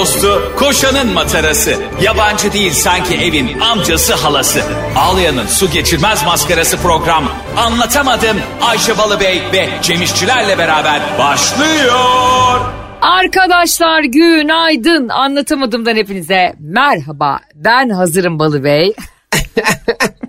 dostu, 0.00 0.52
koşanın 0.58 1.12
matarası. 1.12 1.74
Yabancı 2.02 2.52
değil 2.52 2.72
sanki 2.72 3.14
evin 3.14 3.60
amcası 3.60 4.14
halası. 4.14 4.62
Ağlayan'ın 4.96 5.46
su 5.46 5.70
geçirmez 5.70 6.24
maskarası 6.24 6.76
program. 6.76 7.24
Anlatamadım 7.56 8.36
Ayşe 8.60 8.98
Balıbey 8.98 9.42
ve 9.52 9.68
Cemişçilerle 9.82 10.58
beraber 10.58 11.00
başlıyor. 11.18 12.60
Arkadaşlar 13.00 14.02
günaydın. 14.02 15.08
Anlatamadımdan 15.08 15.96
hepinize 15.96 16.52
merhaba. 16.60 17.40
Ben 17.54 17.90
hazırım 17.90 18.38
Balı 18.38 18.64
Bey. 18.64 18.94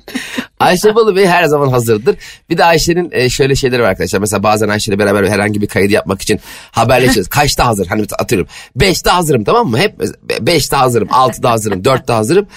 Ayşe 0.61 0.95
Balı 0.95 1.15
Bey 1.15 1.27
her 1.27 1.43
zaman 1.43 1.67
hazırdır. 1.67 2.15
Bir 2.49 2.57
de 2.57 2.65
Ayşe'nin 2.65 3.09
e, 3.11 3.29
şöyle 3.29 3.55
şeyleri 3.55 3.81
var 3.81 3.87
arkadaşlar. 3.87 4.19
Mesela 4.19 4.43
bazen 4.43 4.69
Ayşe'yle 4.69 4.99
beraber 4.99 5.29
herhangi 5.29 5.61
bir 5.61 5.67
kaydı 5.67 5.93
yapmak 5.93 6.21
için 6.21 6.39
haberleşiyoruz. 6.71 7.27
Kaçta 7.29 7.67
hazır? 7.67 7.87
Hani 7.87 8.05
atıyorum. 8.19 8.47
Beşte 8.75 9.09
hazırım 9.09 9.43
tamam 9.43 9.67
mı? 9.67 9.77
Hep 9.77 9.99
beşte 10.41 10.75
hazırım, 10.75 11.07
altıda 11.11 11.51
hazırım, 11.51 11.85
dörtte 11.85 12.13
hazırım. 12.13 12.47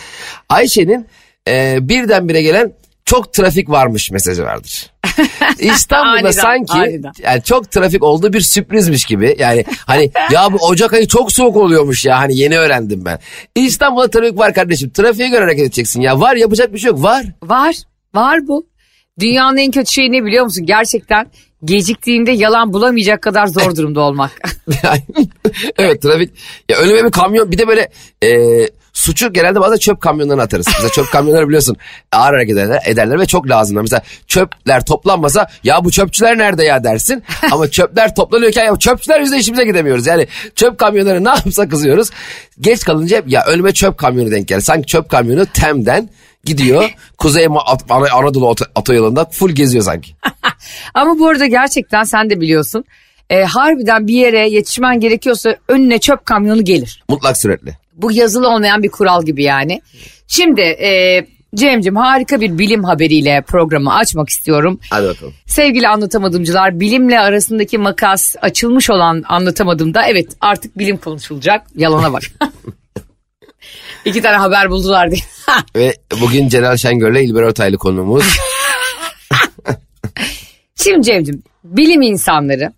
Ayşe'nin 0.49 1.07
e, 1.49 1.79
birdenbire 1.81 2.43
gelen 2.43 2.73
çok 3.05 3.33
trafik 3.33 3.71
varmış 3.71 4.11
mesajı 4.11 4.43
vardır. 4.43 4.91
İstanbul'da 5.59 6.11
Aniden, 6.19 6.31
sanki 6.31 6.73
aniden. 6.73 7.13
yani 7.23 7.43
çok 7.43 7.71
trafik 7.71 8.03
olduğu 8.03 8.33
bir 8.33 8.41
sürprizmiş 8.41 9.05
gibi. 9.05 9.37
Yani 9.39 9.65
hani 9.87 10.11
ya 10.31 10.53
bu 10.53 10.57
Ocak 10.57 10.93
ayı 10.93 11.07
çok 11.09 11.33
soğuk 11.33 11.57
oluyormuş 11.57 12.05
ya 12.05 12.19
hani 12.19 12.39
yeni 12.39 12.59
öğrendim 12.59 13.05
ben. 13.05 13.19
İstanbul'da 13.55 14.11
trafik 14.11 14.39
var 14.39 14.55
kardeşim. 14.55 14.91
Trafiğe 14.91 15.29
göre 15.29 15.41
hareket 15.41 15.65
edeceksin 15.65 16.01
ya. 16.01 16.21
Var 16.21 16.37
yapacak 16.37 16.73
bir 16.75 16.79
şey 16.79 16.89
yok. 16.91 17.03
Var. 17.03 17.25
Var. 17.43 17.75
Var 18.15 18.47
bu. 18.49 18.67
Dünyanın 19.21 19.57
en 19.57 19.71
kötü 19.71 19.93
şeyi 19.93 20.13
ne 20.13 20.25
biliyor 20.25 20.45
musun? 20.45 20.67
Gerçekten 20.67 21.27
geciktiğinde 21.65 22.31
yalan 22.31 22.73
bulamayacak 22.73 23.23
kadar 23.23 23.47
zor 23.47 23.77
durumda 23.77 24.01
olmak. 24.01 24.31
Evet 25.79 26.03
trafik. 26.03 26.31
Ya 26.71 26.79
önüme 26.79 27.05
bir 27.05 27.11
kamyon 27.11 27.51
bir 27.51 27.59
de 27.59 27.69
böyle 27.69 27.89
e, 28.23 28.31
suçu 28.93 29.33
genelde 29.33 29.61
bazen 29.61 29.77
çöp 29.77 30.01
kamyonlarına 30.01 30.43
atarız. 30.43 30.67
Mesela 30.67 30.89
çöp 30.89 31.13
kamyonları 31.13 31.49
biliyorsun 31.49 31.77
ağır 32.13 32.33
hareket 32.33 32.57
ederler, 32.57 32.83
ederler 32.87 33.21
ve 33.21 33.27
çok 33.27 33.51
lazımlar. 33.51 33.83
Mesela 33.83 34.03
çöpler 34.27 34.85
toplanmasa 34.85 35.47
ya 35.65 35.85
bu 35.85 35.91
çöpçüler 35.91 36.39
nerede 36.39 36.65
ya 36.65 36.85
dersin. 36.85 37.23
Ama 37.53 37.71
çöpler 37.71 38.15
toplanıyorken 38.15 38.65
ya 38.65 38.77
çöpçüler 38.77 39.21
yüzünden 39.21 39.39
işimize 39.39 39.65
gidemiyoruz. 39.65 40.07
Yani 40.07 40.27
çöp 40.55 40.79
kamyonları 40.79 41.25
ne 41.25 41.29
yapsa 41.29 41.69
kızıyoruz. 41.69 42.11
Geç 42.61 42.85
kalınca 42.85 43.17
hep 43.17 43.29
ya 43.29 43.45
önüme 43.45 43.73
çöp 43.73 43.99
kamyonu 43.99 44.31
denk 44.31 44.49
gelir. 44.49 44.61
Sanki 44.61 44.87
çöp 44.87 45.09
kamyonu 45.09 45.47
Tem'den 45.47 46.09
gidiyor. 46.47 46.91
Kuzey 47.19 47.47
Anadolu 48.13 48.47
oto- 48.47 48.71
otoyolunda 48.75 49.25
full 49.25 49.51
geziyor 49.51 49.85
sanki. 49.85 50.11
Ama 50.95 51.19
bu 51.19 51.29
arada 51.29 51.47
gerçekten 51.47 52.05
sen 52.05 52.31
de 52.31 52.41
biliyorsun. 52.41 52.85
E, 53.31 53.43
harbiden 53.43 54.07
bir 54.07 54.15
yere 54.15 54.49
yetişmen 54.49 55.01
gerekiyorsa 55.01 55.57
önüne 55.69 55.99
çöp 55.99 56.27
kamyonu 56.27 56.65
gelir. 56.65 57.03
Mutlak 57.09 57.37
sürekli. 57.37 57.77
Bu 57.97 58.13
yazılı 58.13 58.49
olmayan 58.49 58.83
bir 58.83 58.89
kural 58.89 59.25
gibi 59.25 59.43
yani. 59.43 59.81
Şimdi 60.27 60.61
e, 60.61 61.21
Cem'cim 61.55 61.97
harika 61.97 62.41
bir 62.41 62.59
bilim 62.59 62.85
haberiyle 62.85 63.43
programı 63.47 63.95
açmak 63.95 64.29
istiyorum. 64.29 64.81
Hadi 64.91 65.07
bakalım. 65.07 65.35
Sevgili 65.47 65.89
anlatamadımcılar 65.89 66.81
bilimle 66.81 67.21
arasındaki 67.21 67.79
makas 67.79 68.35
açılmış 68.43 68.91
olan 68.91 69.25
anlatamadımda 69.29 70.07
evet 70.07 70.27
artık 70.41 70.79
bilim 70.79 70.97
konuşulacak. 70.97 71.63
Yalana 71.75 72.13
bak. 72.13 72.23
İki 74.05 74.23
tane 74.23 74.37
haber 74.37 74.71
buldular 74.71 75.11
diye. 75.11 75.21
Ve 75.77 75.97
bugün 76.21 76.49
Celal 76.49 76.77
Şengör'le 76.77 77.17
İlber 77.17 77.43
Ortaylı 77.43 77.79
konuğumuz. 77.79 78.25
Şimdi 80.77 81.03
Cem'cim 81.03 81.43
bilim 81.65 82.03
insanları 82.03 82.73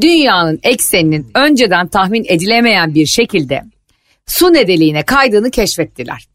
dünyanın 0.00 0.60
ekseninin 0.62 1.30
önceden 1.34 1.88
tahmin 1.88 2.24
edilemeyen 2.28 2.94
bir 2.94 3.06
şekilde 3.06 3.62
su 4.26 4.52
nedeliğine 4.52 5.02
kaydığını 5.02 5.50
keşfettiler. 5.50 6.26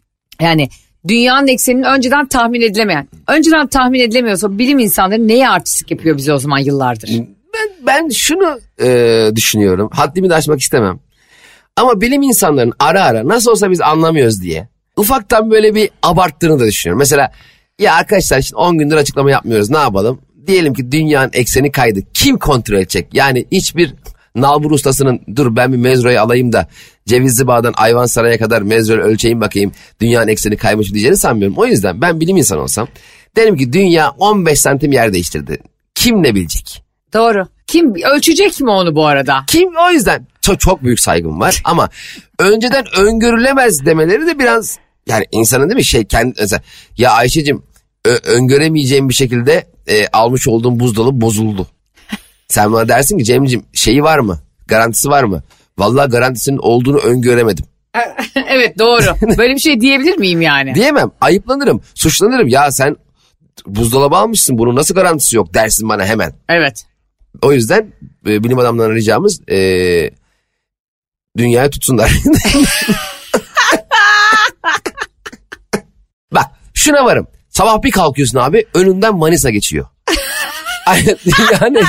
Yani 0.42 0.70
dünyanın 1.08 1.48
ekseninin 1.48 1.84
önceden 1.84 2.28
tahmin 2.28 2.62
edilemeyen. 2.62 3.08
Önceden 3.28 3.68
tahmin 3.68 4.00
edilemiyorsa 4.00 4.58
bilim 4.58 4.80
insanları 4.80 5.28
neye 5.28 5.50
artistik 5.50 5.92
yapıyor 5.92 6.18
bize 6.18 6.34
o 6.34 6.38
zaman 6.38 6.60
yıllardır? 6.60 7.10
Ben, 7.54 7.70
ben 7.88 8.10
şunu 8.10 8.60
e, 8.82 9.30
düşünüyorum. 9.36 9.90
Haddimi 9.94 10.30
de 10.30 10.36
aşmak 10.36 10.60
istemem. 10.60 11.00
Ama 11.80 12.02
bilim 12.02 12.22
insanların 12.22 12.74
ara 12.80 13.04
ara 13.04 13.28
nasıl 13.28 13.52
olsa 13.52 13.72
biz 13.72 13.82
anlamıyoruz 13.82 14.42
diye 14.42 14.68
ufaktan 14.98 15.52
böyle 15.52 15.76
bir 15.76 15.90
abarttığını 16.04 16.60
da 16.60 16.66
düşünüyorum. 16.66 17.00
Mesela 17.00 17.32
ya 17.80 17.96
arkadaşlar 17.96 18.42
şimdi 18.42 18.56
10 18.56 18.78
gündür 18.78 18.96
açıklama 18.96 19.32
yapmıyoruz 19.32 19.70
ne 19.70 19.78
yapalım? 19.78 20.22
Diyelim 20.48 20.74
ki 20.74 20.92
dünyanın 20.92 21.30
ekseni 21.34 21.72
kaydı. 21.72 22.00
Kim 22.14 22.38
kontrol 22.38 22.78
edecek? 22.78 23.08
Yani 23.14 23.46
hiçbir 23.52 23.94
nalbur 24.36 24.72
ustasının 24.72 25.22
dur 25.36 25.56
ben 25.56 25.74
bir 25.74 25.78
mezroyu 25.78 26.20
alayım 26.20 26.54
da 26.54 26.68
Cevizli 27.06 27.48
Bağ'dan 27.48 27.74
Ayvansaray'a 27.78 28.38
kadar 28.38 28.62
mezroyu 28.62 29.02
ölçeyim 29.02 29.42
bakayım 29.42 29.72
dünyanın 30.02 30.28
ekseni 30.28 30.58
kaymış 30.58 30.88
mı 30.90 30.94
diyeceğini 30.94 31.18
sanmıyorum. 31.18 31.58
O 31.58 31.66
yüzden 31.66 32.02
ben 32.02 32.20
bilim 32.20 32.38
insanı 32.38 32.62
olsam 32.62 32.88
derim 33.36 33.58
ki 33.58 33.74
dünya 33.74 34.10
15 34.10 34.60
santim 34.60 34.92
yer 34.92 35.14
değiştirdi. 35.14 35.58
Kim 35.96 36.24
ne 36.24 36.36
bilecek? 36.36 36.84
Doğru. 37.14 37.48
Kim 37.68 37.94
ölçecek 37.96 38.62
mi 38.62 38.70
onu 38.70 38.96
bu 38.96 39.06
arada? 39.06 39.44
Kim 39.48 39.70
o 39.88 39.92
yüzden 39.92 40.28
çok, 40.50 40.60
çok 40.60 40.84
büyük 40.84 41.00
saygım 41.00 41.40
var 41.40 41.62
ama 41.66 41.90
önceden 42.40 42.86
öngörülemez 42.98 43.86
demeleri 43.86 44.28
de 44.28 44.40
biraz 44.40 44.80
yani 45.08 45.26
insanın 45.32 45.70
değil 45.70 45.76
mi 45.76 45.86
şey 45.86 46.06
kendi 46.06 46.34
mesela 46.40 46.62
ya 46.98 47.12
Ayşe'cim 47.12 47.64
öngöremeyeceğim 48.06 49.10
bir 49.10 49.14
şekilde 49.14 49.66
e, 49.88 50.08
almış 50.08 50.48
olduğum 50.48 50.80
buzdolabı 50.80 51.22
bozuldu. 51.22 51.68
Sen 52.48 52.74
bana 52.74 52.88
dersin 52.88 53.18
ki 53.18 53.24
Cem'cim 53.24 53.66
şeyi 53.74 54.04
var 54.04 54.20
mı? 54.20 54.40
Garantisi 54.68 55.10
var 55.10 55.24
mı? 55.24 55.44
Vallahi 55.78 56.10
garantisinin 56.10 56.58
olduğunu 56.58 56.98
öngöremedim. 56.98 57.66
evet 58.50 58.80
doğru. 58.80 59.38
Böyle 59.38 59.54
bir 59.54 59.60
şey 59.60 59.82
diyebilir 59.82 60.18
miyim 60.18 60.42
yani? 60.42 60.76
Diyemem. 60.76 61.12
Ayıplanırım. 61.22 61.82
Suçlanırım. 61.96 62.48
Ya 62.48 62.72
sen 62.72 62.96
buzdolabı 63.66 64.16
almışsın 64.16 64.58
bunun 64.58 64.76
nasıl 64.76 64.96
garantisi 64.96 65.36
yok 65.36 65.54
dersin 65.54 65.90
bana 65.90 66.06
hemen. 66.06 66.34
Evet. 66.50 66.86
O 67.42 67.54
yüzden 67.54 67.94
e, 68.28 68.44
bilim 68.44 68.60
adamlarına 68.60 68.96
ricamız 68.96 69.50
e, 69.50 69.58
dünyaya 71.38 71.70
tutsunlar. 71.70 72.12
Bak 76.34 76.46
şuna 76.74 77.06
varım. 77.06 77.28
Sabah 77.50 77.84
bir 77.84 77.92
kalkıyorsun 77.92 78.38
abi 78.40 78.66
önünden 78.74 79.16
Manisa 79.16 79.50
geçiyor. 79.50 79.86
Yani 81.62 81.80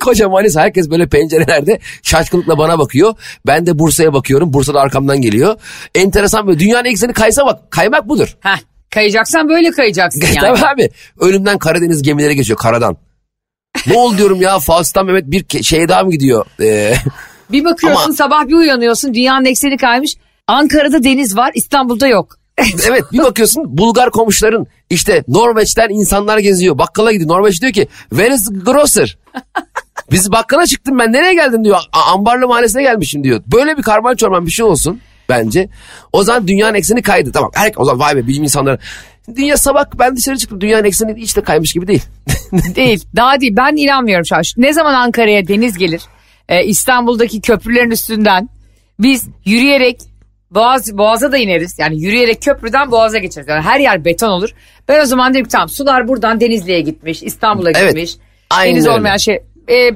koca 0.00 0.28
Manisa 0.28 0.60
herkes 0.60 0.90
böyle 0.90 1.08
pencerelerde 1.08 1.78
şaşkınlıkla 2.02 2.58
bana 2.58 2.78
bakıyor. 2.78 3.14
Ben 3.46 3.66
de 3.66 3.78
Bursa'ya 3.78 4.12
bakıyorum. 4.12 4.52
Bursa 4.52 4.74
da 4.74 4.80
arkamdan 4.80 5.20
geliyor. 5.20 5.56
Enteresan 5.94 6.46
böyle 6.46 6.58
dünyanın 6.58 6.84
ekseni 6.84 7.12
kaysa 7.12 7.46
bak 7.46 7.70
kaymak 7.70 8.08
budur. 8.08 8.36
Heh, 8.40 8.58
kayacaksan 8.90 9.48
böyle 9.48 9.70
kayacaksın 9.70 10.20
yani. 10.36 10.40
Tabii 10.40 10.66
abi. 10.66 10.90
Önümden 11.20 11.58
Karadeniz 11.58 12.02
gemileri 12.02 12.36
geçiyor 12.36 12.58
karadan. 12.58 12.96
ne 13.86 13.96
oldu 13.96 14.18
diyorum 14.18 14.40
ya 14.42 14.58
Faust'tan 14.58 15.06
Mehmet 15.06 15.24
bir 15.26 15.62
şeye 15.62 15.88
daha 15.88 16.02
mı 16.04 16.10
gidiyor? 16.10 16.46
Ee, 16.60 16.94
Bir 17.52 17.64
bakıyorsun 17.64 18.04
Ama- 18.04 18.14
sabah 18.14 18.48
bir 18.48 18.54
uyanıyorsun 18.54 19.14
dünyanın 19.14 19.44
ekseni 19.44 19.76
kaymış. 19.76 20.16
Ankara'da 20.46 21.02
deniz 21.02 21.36
var 21.36 21.50
İstanbul'da 21.54 22.08
yok. 22.08 22.40
evet 22.88 23.02
bir 23.12 23.18
bakıyorsun 23.18 23.78
Bulgar 23.78 24.10
komşuların 24.10 24.66
işte 24.90 25.24
Norveç'ten 25.28 25.88
insanlar 25.88 26.38
geziyor. 26.38 26.78
Bakkala 26.78 27.12
gidiyor. 27.12 27.30
Norveç 27.30 27.62
diyor 27.62 27.72
ki 27.72 27.88
where 28.10 28.34
is 28.34 28.48
grocer? 28.64 29.18
Biz 30.10 30.32
bakkala 30.32 30.66
çıktım 30.66 30.98
ben 30.98 31.12
nereye 31.12 31.34
geldim 31.34 31.64
diyor. 31.64 31.78
Ambarlı 31.92 32.48
mahallesine 32.48 32.82
gelmişim 32.82 33.24
diyor. 33.24 33.42
Böyle 33.46 33.76
bir 33.76 33.82
karman 33.82 34.14
çorman 34.14 34.46
bir 34.46 34.50
şey 34.50 34.64
olsun 34.64 35.00
bence. 35.28 35.68
O 36.12 36.22
zaman 36.22 36.48
dünyanın 36.48 36.74
ekseni 36.74 37.02
kaydı. 37.02 37.32
Tamam 37.32 37.50
her, 37.54 37.72
o 37.76 37.84
zaman 37.84 38.00
vay 38.00 38.16
be 38.16 38.26
bilim 38.26 38.42
insanları. 38.42 38.78
Dünya 39.36 39.56
sabah 39.56 39.84
ben 39.98 40.16
dışarı 40.16 40.38
çıktım 40.38 40.60
dünyanın 40.60 40.84
ekseni 40.84 41.14
hiç 41.20 41.36
de 41.36 41.40
kaymış 41.40 41.72
gibi 41.72 41.86
değil. 41.86 42.02
Değil 42.76 43.04
daha 43.16 43.40
değil 43.40 43.56
ben 43.56 43.76
inanmıyorum 43.76 44.26
şu 44.26 44.36
an. 44.36 44.42
Ne 44.56 44.72
zaman 44.72 44.94
Ankara'ya 44.94 45.48
deniz 45.48 45.78
gelir 45.78 46.02
e, 46.50 46.64
İstanbul'daki 46.64 47.40
köprülerin 47.40 47.90
üstünden 47.90 48.48
biz 48.98 49.28
yürüyerek 49.44 49.96
Boğaz, 50.50 50.98
Boğaz'a 50.98 51.32
da 51.32 51.38
ineriz. 51.38 51.78
Yani 51.78 52.02
yürüyerek 52.02 52.42
köprüden 52.42 52.90
Boğaz'a 52.90 53.18
geçeriz. 53.18 53.48
Yani 53.48 53.62
her 53.62 53.80
yer 53.80 54.04
beton 54.04 54.28
olur. 54.28 54.50
Ben 54.88 55.02
o 55.02 55.04
zaman 55.04 55.34
dedim 55.34 55.44
ki 55.44 55.50
tamam 55.50 55.68
sular 55.68 56.08
buradan 56.08 56.40
Denizli'ye 56.40 56.80
gitmiş, 56.80 57.22
İstanbul'a 57.22 57.70
Evet, 57.70 57.88
gitmiş. 57.88 58.16
aynen 58.50 58.74
Deniz 58.74 58.86
öyle. 58.86 58.96
olmayan 58.96 59.16
şey. 59.16 59.34
E, 59.70 59.90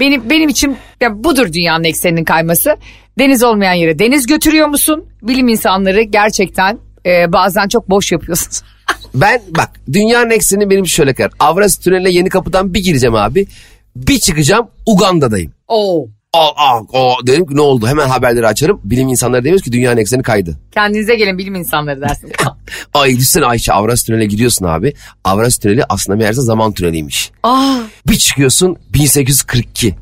benim 0.00 0.30
benim 0.30 0.48
için 0.48 0.76
ya 1.00 1.24
budur 1.24 1.52
dünyanın 1.52 1.84
ekseninin 1.84 2.24
kayması. 2.24 2.76
Deniz 3.18 3.42
olmayan 3.42 3.72
yere 3.74 3.98
deniz 3.98 4.26
götürüyor 4.26 4.68
musun? 4.68 5.04
Bilim 5.22 5.48
insanları 5.48 6.02
gerçekten 6.02 6.78
e, 7.06 7.32
bazen 7.32 7.68
çok 7.68 7.90
boş 7.90 8.12
yapıyorsunuz. 8.12 8.62
Ben 9.14 9.42
bak 9.50 9.70
dünyanın 9.92 10.30
ekseni 10.30 10.70
benim 10.70 10.86
şöyle 10.86 11.14
kadar. 11.14 11.32
Avrasya 11.38 11.82
Tüneli'ne 11.82 12.10
yeni 12.10 12.28
kapıdan 12.28 12.74
bir 12.74 12.80
gireceğim 12.84 13.14
abi. 13.14 13.46
Bir 13.96 14.18
çıkacağım 14.20 14.68
Uganda'dayım. 14.86 15.52
Oo. 15.68 16.06
Aa, 16.32 16.48
aa, 16.56 16.78
aa, 16.92 17.26
dedim 17.26 17.46
ki 17.46 17.56
ne 17.56 17.60
oldu 17.60 17.86
hemen 17.86 18.08
haberleri 18.08 18.46
açarım. 18.46 18.80
Bilim 18.84 19.08
insanları 19.08 19.44
demiyoruz 19.44 19.64
ki 19.64 19.72
dünyanın 19.72 19.96
ekseni 19.96 20.22
kaydı. 20.22 20.58
Kendinize 20.72 21.14
gelin 21.14 21.38
bilim 21.38 21.54
insanları 21.54 22.00
dersin. 22.00 22.32
Ay 22.94 23.10
düşünsene 23.10 23.44
Ayşe 23.44 23.72
Avrasya 23.72 24.06
Tüneli'ne 24.06 24.26
gidiyorsun 24.26 24.64
abi. 24.66 24.94
Avrasya 25.24 25.60
Tüneli 25.60 25.84
aslında 25.88 26.16
meğerse 26.18 26.40
zaman 26.42 26.72
tüneliymiş. 26.72 27.30
Aa. 27.42 27.76
Bir 28.08 28.16
çıkıyorsun 28.16 28.76
1842. 28.94 29.94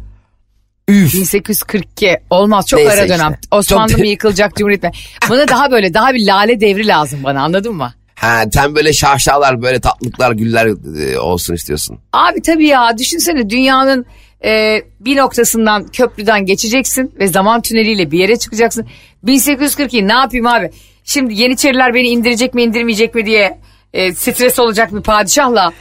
Üf. 0.88 1.14
1842 1.14 2.16
olmaz 2.30 2.66
çok 2.66 2.80
Neyse 2.80 2.92
ara 2.92 3.08
dönem. 3.08 3.32
işte. 3.32 3.38
Osmanlı 3.56 3.90
Çok- 3.92 4.00
mı 4.00 4.06
yıkılacak 4.06 4.56
Cumhuriyet 4.56 4.82
mi? 4.82 4.90
Bana 5.30 5.48
daha 5.48 5.70
böyle 5.70 5.94
daha 5.94 6.14
bir 6.14 6.26
lale 6.26 6.60
devri 6.60 6.86
lazım 6.86 7.20
bana 7.24 7.42
anladın 7.42 7.74
mı? 7.74 7.92
Ha 8.22 8.44
sen 8.52 8.74
böyle 8.74 8.92
şaşalar 8.92 9.62
böyle 9.62 9.80
tatlıklar 9.80 10.32
güller 10.32 10.66
e, 11.00 11.18
olsun 11.18 11.54
istiyorsun. 11.54 11.98
Abi 12.12 12.42
tabii 12.42 12.66
ya 12.66 12.98
düşünsene 12.98 13.50
dünyanın 13.50 14.06
e, 14.44 14.82
bir 15.00 15.16
noktasından 15.16 15.88
köprüden 15.88 16.46
geçeceksin 16.46 17.14
ve 17.18 17.26
zaman 17.26 17.62
tüneliyle 17.62 18.10
bir 18.10 18.18
yere 18.18 18.36
çıkacaksın. 18.36 18.86
1842 19.22 20.08
ne 20.08 20.12
yapayım 20.12 20.46
abi? 20.46 20.70
Şimdi 21.04 21.34
Yeniçeriler 21.34 21.94
beni 21.94 22.08
indirecek 22.08 22.54
mi 22.54 22.62
indirmeyecek 22.62 23.14
mi 23.14 23.26
diye 23.26 23.58
e, 23.92 24.14
stres 24.14 24.58
olacak 24.58 24.94
bir 24.94 25.02
padişahla. 25.02 25.72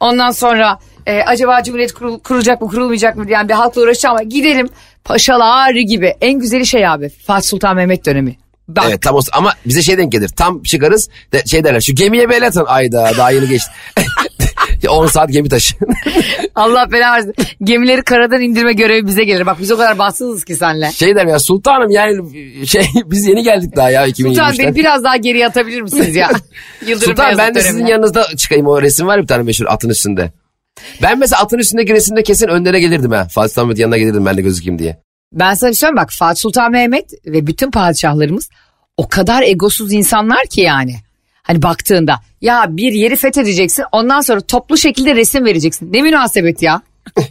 Ondan 0.00 0.30
sonra 0.30 0.78
e, 1.06 1.20
acaba 1.22 1.62
Cumhuriyet 1.62 1.92
kurul- 1.92 2.20
kurulacak 2.22 2.60
mı 2.60 2.68
kurulmayacak 2.68 3.16
mı 3.16 3.28
diyen 3.28 3.48
bir 3.48 3.54
halkla 3.54 3.82
uğraşacağım 3.82 4.16
ama 4.16 4.22
giderim 4.22 4.68
paşalar 5.04 5.74
gibi. 5.74 6.14
En 6.20 6.38
güzeli 6.38 6.66
şey 6.66 6.86
abi 6.88 7.08
Fatih 7.08 7.48
Sultan 7.48 7.76
Mehmet 7.76 8.06
dönemi. 8.06 8.36
Bak 8.76 8.84
Evet 8.88 9.02
tam 9.02 9.14
o 9.14 9.20
ama 9.32 9.52
bize 9.66 9.82
şey 9.82 9.98
denk 9.98 10.12
gelir. 10.12 10.28
Tam 10.28 10.62
çıkarız 10.62 11.08
de, 11.32 11.42
şey 11.46 11.64
derler 11.64 11.80
şu 11.80 11.94
gemiye 11.94 12.28
bir 12.28 12.34
el 12.34 12.46
atın. 12.46 12.64
Ayda 12.66 13.12
daha 13.16 13.30
yeni 13.30 13.48
geçti. 13.48 13.70
10 14.88 15.06
saat 15.06 15.32
gemi 15.32 15.48
taşı. 15.48 15.76
Allah 16.54 16.92
belanı 16.92 17.16
versin. 17.16 17.34
Gemileri 17.64 18.02
karadan 18.02 18.40
indirme 18.40 18.72
görevi 18.72 19.06
bize 19.06 19.24
gelir. 19.24 19.46
Bak 19.46 19.56
biz 19.60 19.72
o 19.72 19.76
kadar 19.76 19.98
bahtsızız 19.98 20.44
ki 20.44 20.54
senle. 20.54 20.92
şey 20.92 21.16
der 21.16 21.26
ya 21.26 21.38
sultanım 21.38 21.90
yani 21.90 22.20
şey 22.66 22.86
biz 23.04 23.26
yeni 23.26 23.42
geldik 23.42 23.76
daha 23.76 23.90
ya 23.90 24.08
2023'te. 24.08 24.28
Sultan 24.28 24.58
beni 24.58 24.74
biraz 24.74 25.04
daha 25.04 25.16
geriye 25.16 25.46
atabilir 25.46 25.82
misiniz 25.82 26.16
ya? 26.16 26.30
Yıldırım 26.86 27.08
Sultan 27.08 27.38
ben 27.38 27.54
de 27.54 27.62
sizin 27.62 27.86
yanınızda 27.86 28.26
çıkayım 28.36 28.66
o 28.66 28.82
resim 28.82 29.06
var 29.06 29.22
bir 29.22 29.26
tane 29.26 29.42
meşhur 29.42 29.66
atın 29.68 29.88
üstünde. 29.88 30.32
Ben 31.02 31.18
mesela 31.18 31.42
atın 31.42 31.58
üstündeki 31.58 31.92
resimde 31.92 32.22
kesin 32.22 32.48
önlere 32.48 32.80
gelirdim 32.80 33.10
ha. 33.10 33.28
Fatih 33.30 33.56
Mehmet'in 33.56 33.82
yanına 33.82 33.98
gelirdim 33.98 34.26
ben 34.26 34.36
de 34.36 34.42
gözükeyim 34.42 34.78
diye. 34.78 35.09
Ben 35.32 35.54
sana 35.54 35.70
bir 35.70 35.74
şey 35.74 35.80
söyleyeyim 35.80 35.96
bak 35.96 36.12
Fatih 36.12 36.40
Sultan 36.40 36.72
Mehmet 36.72 37.12
ve 37.26 37.46
bütün 37.46 37.70
padişahlarımız 37.70 38.50
o 38.96 39.08
kadar 39.08 39.42
egosuz 39.42 39.92
insanlar 39.92 40.46
ki 40.46 40.60
yani. 40.60 40.96
Hani 41.42 41.62
baktığında 41.62 42.20
ya 42.40 42.66
bir 42.68 42.92
yeri 42.92 43.16
fethedeceksin 43.16 43.84
ondan 43.92 44.20
sonra 44.20 44.40
toplu 44.40 44.76
şekilde 44.76 45.14
resim 45.14 45.44
vereceksin. 45.44 45.92
Ne 45.92 46.02
münasebet 46.02 46.62
ya. 46.62 46.82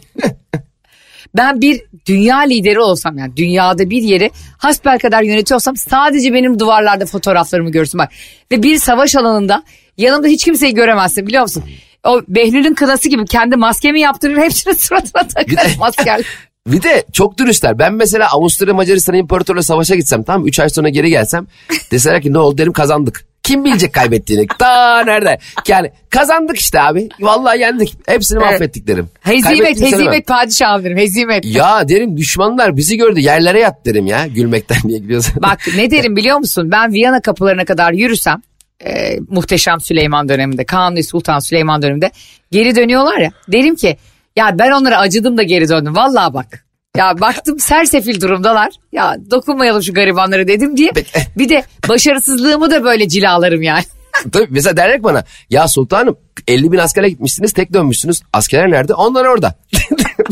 ben 1.36 1.60
bir 1.60 1.82
dünya 2.06 2.38
lideri 2.38 2.80
olsam 2.80 3.18
yani 3.18 3.36
dünyada 3.36 3.90
bir 3.90 4.02
yeri 4.02 4.30
hasbel 4.58 4.98
kadar 4.98 5.22
yönetiyorsam 5.22 5.76
sadece 5.76 6.32
benim 6.32 6.58
duvarlarda 6.58 7.06
fotoğraflarımı 7.06 7.70
görsün 7.70 7.98
bak. 7.98 8.12
Ve 8.50 8.62
bir 8.62 8.78
savaş 8.78 9.16
alanında 9.16 9.62
yanımda 9.96 10.26
hiç 10.26 10.44
kimseyi 10.44 10.74
göremezsin 10.74 11.26
biliyor 11.26 11.42
musun? 11.42 11.64
O 12.04 12.22
Behlül'ün 12.28 12.74
kınası 12.74 13.08
gibi 13.08 13.24
kendi 13.24 13.56
maskemi 13.56 14.00
yaptırır 14.00 14.36
hepsini 14.36 14.74
suratına 14.78 15.26
takarım 15.26 15.72
askerler. 15.82 16.26
Bir 16.66 16.82
de 16.82 17.04
çok 17.12 17.38
dürüstler. 17.38 17.78
Ben 17.78 17.94
mesela 17.94 18.28
Avusturya 18.32 18.74
Macaristan 18.74 19.14
İmparatorluğu 19.14 19.62
savaşa 19.62 19.94
gitsem 19.94 20.22
tamam 20.22 20.46
3 20.46 20.60
ay 20.60 20.68
sonra 20.68 20.88
geri 20.88 21.10
gelsem 21.10 21.46
deseler 21.90 22.22
ki 22.22 22.32
ne 22.32 22.38
oldu 22.38 22.58
derim 22.58 22.72
kazandık. 22.72 23.24
Kim 23.42 23.64
bilecek 23.64 23.92
kaybettiğini? 23.92 24.46
Ta 24.58 25.04
nerede? 25.04 25.38
Yani 25.68 25.90
kazandık 26.10 26.58
işte 26.58 26.80
abi. 26.80 27.08
Vallahi 27.20 27.60
yendik. 27.60 27.96
Hepsini 28.06 28.38
Evet. 28.42 28.52
mahvettik 28.52 28.86
derim. 28.86 29.08
Hezimet, 29.20 29.80
hezimet 29.80 30.26
padişahım 30.26 30.84
derim, 30.84 30.98
hezimet. 30.98 31.44
Ya 31.44 31.88
derim 31.88 32.16
düşmanlar 32.16 32.76
bizi 32.76 32.96
gördü 32.96 33.20
yerlere 33.20 33.60
yat 33.60 33.86
derim 33.86 34.06
ya 34.06 34.26
gülmekten 34.26 34.78
diye 34.88 34.98
gülüyorsun. 34.98 35.34
Bak 35.42 35.60
ne 35.76 35.90
derim 35.90 36.16
biliyor 36.16 36.38
musun? 36.38 36.70
Ben 36.72 36.92
Viyana 36.92 37.20
kapılarına 37.20 37.64
kadar 37.64 37.92
yürüsem, 37.92 38.42
e, 38.84 39.18
muhteşem 39.28 39.80
Süleyman 39.80 40.28
döneminde, 40.28 40.64
Kanuni 40.64 41.04
Sultan 41.04 41.38
Süleyman 41.38 41.82
döneminde 41.82 42.10
geri 42.50 42.76
dönüyorlar 42.76 43.18
ya. 43.18 43.30
Derim 43.48 43.76
ki 43.76 43.96
ya 44.40 44.58
ben 44.58 44.70
onlara 44.70 44.98
acıdım 44.98 45.38
da 45.38 45.42
geri 45.42 45.68
döndüm. 45.68 45.96
Vallahi 45.96 46.34
bak. 46.34 46.66
Ya 46.96 47.20
baktım 47.20 47.58
sersefil 47.58 48.20
durumdalar. 48.20 48.70
Ya 48.92 49.16
dokunmayalım 49.30 49.82
şu 49.82 49.94
garibanlara 49.94 50.48
dedim 50.48 50.76
diye. 50.76 50.90
Peki. 50.94 51.10
Bir 51.38 51.48
de 51.48 51.64
başarısızlığımı 51.88 52.70
da 52.70 52.84
böyle 52.84 53.08
cilalarım 53.08 53.62
yani. 53.62 53.84
Tabii 54.32 54.46
mesela 54.50 54.76
derler 54.76 55.02
bana 55.02 55.24
ya 55.50 55.68
sultanım 55.68 56.16
50 56.48 56.72
bin 56.72 56.78
askere 56.78 57.08
gitmişsiniz 57.08 57.52
tek 57.52 57.72
dönmüşsünüz. 57.72 58.22
Askerler 58.32 58.70
nerede? 58.70 58.94
Onlar 58.94 59.24
orada. 59.24 59.54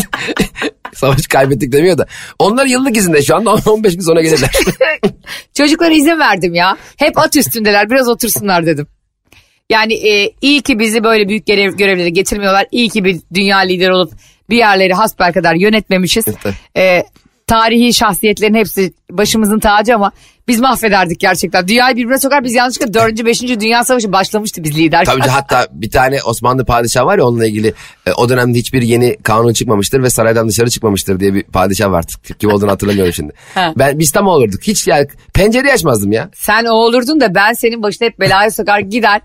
Savaş 0.94 1.26
kaybettik 1.26 1.72
demiyor 1.72 1.98
da. 1.98 2.06
Onlar 2.38 2.66
yıllık 2.66 2.96
izinde 2.96 3.22
şu 3.22 3.36
anda 3.36 3.50
15 3.50 3.94
gün 3.94 4.02
sonra 4.02 4.22
gelirler. 4.22 4.50
Çocuklara 5.54 5.94
izin 5.94 6.18
verdim 6.18 6.54
ya. 6.54 6.76
Hep 6.96 7.18
at 7.18 7.36
üstündeler 7.36 7.90
biraz 7.90 8.08
otursunlar 8.08 8.66
dedim. 8.66 8.86
Yani 9.70 9.94
e, 9.94 10.32
iyi 10.42 10.62
ki 10.62 10.78
bizi 10.78 11.04
böyle 11.04 11.28
büyük 11.28 11.46
görev, 11.46 11.76
görevlere 11.76 12.10
getirmiyorlar. 12.10 12.66
İyi 12.72 12.88
ki 12.88 13.04
bir 13.04 13.20
dünya 13.34 13.58
lideri 13.58 13.92
olup 13.92 14.12
bir 14.50 14.56
yerleri 14.56 14.94
hasbel 14.94 15.32
kadar 15.32 15.54
yönetmemişiz. 15.54 16.24
Evet. 16.28 16.54
E, 16.76 17.02
tarihi 17.48 17.94
şahsiyetlerin 17.94 18.54
hepsi 18.54 18.92
başımızın 19.10 19.58
tacı 19.58 19.94
ama 19.94 20.12
biz 20.48 20.60
mahvederdik 20.60 21.20
gerçekten. 21.20 21.68
Dünyayı 21.68 21.96
birbirine 21.96 22.18
sokar 22.18 22.44
biz 22.44 22.54
yanlışlıkla 22.54 22.94
4. 22.94 23.24
5. 23.24 23.42
Dünya 23.42 23.84
Savaşı 23.84 24.12
başlamıştı 24.12 24.64
biz 24.64 24.76
lider. 24.78 25.04
Tabii 25.04 25.20
ki 25.20 25.28
hatta 25.28 25.66
bir 25.72 25.90
tane 25.90 26.22
Osmanlı 26.22 26.64
padişah 26.64 27.04
var 27.04 27.18
ya 27.18 27.24
onunla 27.24 27.46
ilgili 27.46 27.74
e, 28.06 28.12
o 28.12 28.28
dönemde 28.28 28.58
hiçbir 28.58 28.82
yeni 28.82 29.16
kanun 29.16 29.52
çıkmamıştır 29.52 30.02
ve 30.02 30.10
saraydan 30.10 30.48
dışarı 30.48 30.70
çıkmamıştır 30.70 31.20
diye 31.20 31.34
bir 31.34 31.42
padişah 31.42 31.90
var. 31.90 32.04
Kim 32.38 32.50
olduğunu 32.50 32.70
hatırlamıyorum 32.70 33.12
şimdi. 33.12 33.32
Ha. 33.54 33.72
Ben 33.76 33.98
biz 33.98 34.12
tam 34.12 34.26
olurduk. 34.26 34.62
Hiç 34.62 34.86
ya 34.86 35.06
pencereyi 35.34 35.72
açmazdım 35.72 36.12
ya. 36.12 36.30
Sen 36.34 36.64
o 36.64 36.70
olurdun 36.70 37.20
da 37.20 37.34
ben 37.34 37.52
senin 37.52 37.82
başına 37.82 38.06
hep 38.08 38.20
belaya 38.20 38.50
sokar 38.50 38.80
gider. 38.80 39.20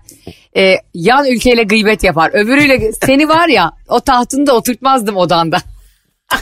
e, 0.56 0.74
yan 0.94 1.26
ülkeyle 1.26 1.62
gıybet 1.62 2.04
yapar. 2.04 2.30
Öbürüyle 2.34 2.92
seni 2.92 3.28
var 3.28 3.48
ya 3.48 3.72
o 3.88 4.00
tahtında 4.00 4.52
oturtmazdım 4.56 5.16
odanda. 5.16 5.56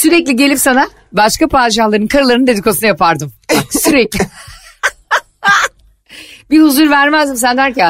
Sürekli 0.00 0.36
gelip 0.36 0.58
sana 0.58 0.88
başka 1.12 1.48
padişahların 1.48 2.06
karılarının 2.06 2.46
dedikodusunu 2.46 2.86
yapardım. 2.86 3.32
Bak, 3.56 3.64
sürekli. 3.82 4.20
bir 6.50 6.60
huzur 6.60 6.90
vermezdim. 6.90 7.36
Sen 7.36 7.56
der 7.56 7.74
ki 7.74 7.82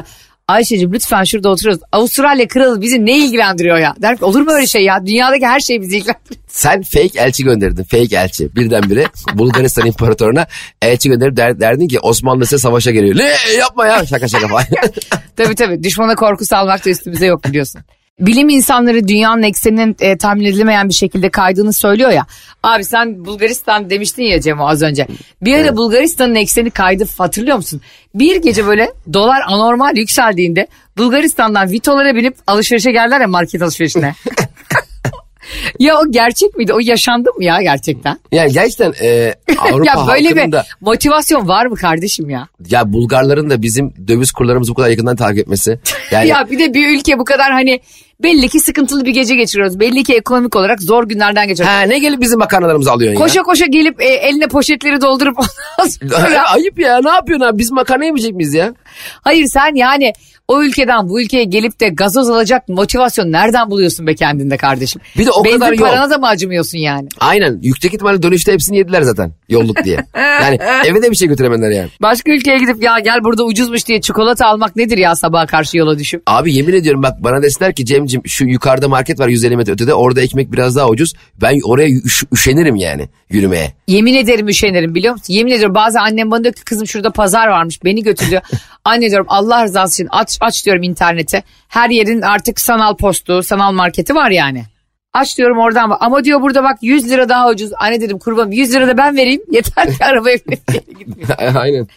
Ayşe'cim 0.48 0.92
lütfen 0.92 1.24
şurada 1.24 1.48
oturuyoruz. 1.48 1.82
Avustralya 1.92 2.48
kralı 2.48 2.80
bizi 2.82 3.06
ne 3.06 3.18
ilgilendiriyor 3.18 3.78
ya? 3.78 3.94
Der 4.02 4.16
ki 4.16 4.24
olur 4.24 4.40
mu 4.40 4.50
öyle 4.52 4.66
şey 4.66 4.84
ya? 4.84 5.06
Dünyadaki 5.06 5.46
her 5.46 5.60
şey 5.60 5.80
bizi 5.80 5.96
ilgilendiriyor. 5.96 6.40
Sen 6.48 6.82
fake 6.82 7.20
elçi 7.20 7.44
gönderdin. 7.44 7.84
Fake 7.84 8.16
elçi. 8.16 8.56
Birdenbire 8.56 9.06
Bulgaristan 9.34 9.86
İmparatoruna 9.86 10.46
elçi 10.82 11.08
gönderip 11.08 11.36
der, 11.36 11.60
derdin 11.60 11.88
ki 11.88 12.00
Osmanlı 12.00 12.46
size 12.46 12.58
savaşa 12.58 12.90
geliyor. 12.90 13.16
Ne 13.16 13.56
yapma 13.58 13.86
ya 13.86 14.06
şaka 14.06 14.28
şaka 14.28 14.48
falan. 14.48 14.64
Tabii 15.36 15.54
tabii 15.54 15.82
düşmana 15.82 16.14
korku 16.14 16.44
salmak 16.44 16.84
da 16.84 16.90
üstümüze 16.90 17.26
yok 17.26 17.44
biliyorsun. 17.44 17.80
Bilim 18.20 18.48
insanları 18.48 19.08
dünyanın 19.08 19.42
ekseninin 19.42 19.96
e, 20.00 20.16
tahmin 20.16 20.44
edilemeyen 20.44 20.88
bir 20.88 20.94
şekilde 20.94 21.30
kaydığını 21.30 21.72
söylüyor 21.72 22.10
ya. 22.10 22.26
Abi 22.62 22.84
sen 22.84 23.24
Bulgaristan 23.24 23.90
demiştin 23.90 24.22
ya 24.22 24.40
Cemo 24.40 24.68
az 24.68 24.82
önce. 24.82 25.06
Bir 25.42 25.58
ara 25.58 25.76
Bulgaristan'ın 25.76 26.34
ekseni 26.34 26.70
kaydı 26.70 27.04
hatırlıyor 27.18 27.56
musun? 27.56 27.80
Bir 28.14 28.36
gece 28.36 28.66
böyle 28.66 28.92
dolar 29.12 29.40
anormal 29.46 29.96
yükseldiğinde 29.96 30.66
Bulgaristan'dan 30.98 31.70
Vito'lara 31.70 32.14
binip 32.14 32.36
alışverişe 32.46 32.92
geldiler 32.92 33.20
ya 33.20 33.28
market 33.28 33.62
alışverişine. 33.62 34.14
ya 35.78 35.98
o 35.98 36.10
gerçek 36.10 36.56
miydi? 36.56 36.72
O 36.72 36.78
yaşandı 36.80 37.30
mı 37.36 37.44
ya 37.44 37.62
gerçekten? 37.62 38.18
yani 38.32 38.52
gerçekten 38.52 38.92
e, 39.02 39.34
Avrupa 39.58 39.90
ya 39.90 40.06
böyle 40.08 40.28
halkının 40.28 40.52
bir 40.52 40.58
motivasyon 40.80 41.48
var 41.48 41.66
mı 41.66 41.76
kardeşim 41.76 42.30
ya? 42.30 42.48
ya 42.68 42.92
Bulgarların 42.92 43.50
da 43.50 43.62
bizim 43.62 43.94
döviz 44.08 44.32
kurlarımızı 44.32 44.70
bu 44.70 44.74
kadar 44.74 44.88
yakından 44.88 45.16
takip 45.16 45.38
etmesi. 45.38 45.80
Yani 46.10 46.28
Ya 46.28 46.46
bir 46.50 46.58
de 46.58 46.74
bir 46.74 46.98
ülke 46.98 47.18
bu 47.18 47.24
kadar 47.24 47.52
hani 47.52 47.80
belli 48.22 48.48
ki 48.48 48.60
sıkıntılı 48.60 49.04
bir 49.04 49.10
gece 49.10 49.34
geçiriyoruz. 49.34 49.80
Belli 49.80 50.02
ki 50.02 50.14
ekonomik 50.14 50.56
olarak 50.56 50.82
zor 50.82 51.08
günlerden 51.08 51.48
geçiyoruz. 51.48 51.74
ha, 51.74 51.80
ne 51.80 51.98
gelip 51.98 52.20
bizim 52.20 52.38
makarnalarımızı 52.38 52.92
alıyorsun 52.92 53.20
Koşa 53.20 53.42
koşa 53.42 53.66
gelip 53.66 54.00
e, 54.00 54.04
eline 54.04 54.48
poşetleri 54.48 55.00
doldurup 55.00 55.38
ondan 55.38 56.16
ya? 56.16 56.18
sonra... 56.28 56.42
Ayıp 56.54 56.78
ya 56.78 57.00
ne 57.04 57.10
yapıyorsun 57.10 57.46
abi 57.46 57.58
biz 57.58 57.72
makarna 57.72 58.04
yemeyecek 58.04 58.34
miyiz 58.34 58.54
ya? 58.54 58.74
Hayır 59.20 59.46
sen 59.46 59.74
yani 59.74 60.12
o 60.50 60.62
ülkeden 60.62 61.08
bu 61.08 61.20
ülkeye 61.20 61.44
gelip 61.44 61.80
de 61.80 61.88
gazoz 61.88 62.28
alacak 62.30 62.68
motivasyon 62.68 63.32
nereden 63.32 63.70
buluyorsun 63.70 64.06
be 64.06 64.14
kendinde 64.14 64.56
kardeşim? 64.56 65.02
Bir 65.18 65.26
de 65.26 65.30
o 65.30 65.44
Benzin 65.44 65.58
kadar 65.58 65.72
yol. 65.72 65.78
parana 65.78 66.10
da 66.10 66.18
mı 66.18 66.26
acımıyorsun 66.28 66.78
yani? 66.78 67.08
Aynen 67.20 67.58
yüksek 67.62 67.94
ihtimalle 67.94 68.22
dönüşte 68.22 68.52
hepsini 68.52 68.76
yediler 68.76 69.02
zaten 69.02 69.32
yolluk 69.48 69.84
diye. 69.84 69.96
Yani 70.40 70.58
eve 70.86 71.02
de 71.02 71.10
bir 71.10 71.16
şey 71.16 71.28
götüremediler 71.28 71.70
yani. 71.70 71.88
Başka 72.02 72.32
ülkeye 72.32 72.58
gidip 72.58 72.82
ya 72.82 72.98
gel 72.98 73.24
burada 73.24 73.44
ucuzmuş 73.44 73.86
diye 73.86 74.00
çikolata 74.00 74.46
almak 74.46 74.76
nedir 74.76 74.98
ya 74.98 75.16
sabaha 75.16 75.46
karşı 75.46 75.78
yola 75.78 75.98
düşüp? 75.98 76.22
Abi 76.26 76.54
yemin 76.54 76.72
ediyorum 76.72 77.02
bak 77.02 77.12
bana 77.24 77.42
deseler 77.42 77.74
ki 77.74 77.84
Cem'cim 77.84 78.22
şu 78.26 78.44
yukarıda 78.44 78.88
market 78.88 79.20
var 79.20 79.28
150 79.28 79.56
metre 79.56 79.72
ötede 79.72 79.94
orada 79.94 80.20
ekmek 80.20 80.52
biraz 80.52 80.76
daha 80.76 80.88
ucuz. 80.88 81.14
Ben 81.42 81.60
oraya 81.64 81.88
üş- 81.88 82.24
üşenirim 82.32 82.76
yani 82.76 83.08
yürümeye. 83.30 83.72
Yemin 83.88 84.14
ederim 84.14 84.48
üşenirim 84.48 84.94
biliyor 84.94 85.12
musun? 85.12 85.34
Yemin 85.34 85.52
ediyorum 85.52 85.74
bazen 85.74 86.00
annem 86.00 86.30
bana 86.30 86.42
diyor 86.44 86.54
ki 86.54 86.64
kızım 86.64 86.86
şurada 86.86 87.10
pazar 87.10 87.48
varmış 87.48 87.84
beni 87.84 88.02
götür 88.02 88.30
diyor. 88.30 88.42
Anne 88.84 89.08
diyorum 89.10 89.26
Allah 89.28 89.64
rızası 89.64 90.02
için 90.02 90.08
aç, 90.10 90.38
aç 90.40 90.66
diyorum 90.66 90.82
internete. 90.82 91.42
Her 91.68 91.90
yerin 91.90 92.22
artık 92.22 92.60
sanal 92.60 92.96
postu, 92.96 93.42
sanal 93.42 93.72
marketi 93.72 94.14
var 94.14 94.30
yani. 94.30 94.64
Aç 95.12 95.38
diyorum 95.38 95.58
oradan 95.58 95.90
bak. 95.90 95.98
Ama 96.00 96.24
diyor 96.24 96.42
burada 96.42 96.62
bak 96.62 96.78
100 96.82 97.10
lira 97.10 97.28
daha 97.28 97.48
ucuz. 97.48 97.70
Anne 97.78 98.00
dedim 98.00 98.18
kurbanım 98.18 98.52
100 98.52 98.72
lira 98.72 98.88
da 98.88 98.96
ben 98.96 99.16
vereyim. 99.16 99.42
Yeter 99.50 99.96
ki 99.96 100.04
arabaya 100.04 100.36
gitmeyeyim. 100.36 101.28
Aynen. 101.56 101.88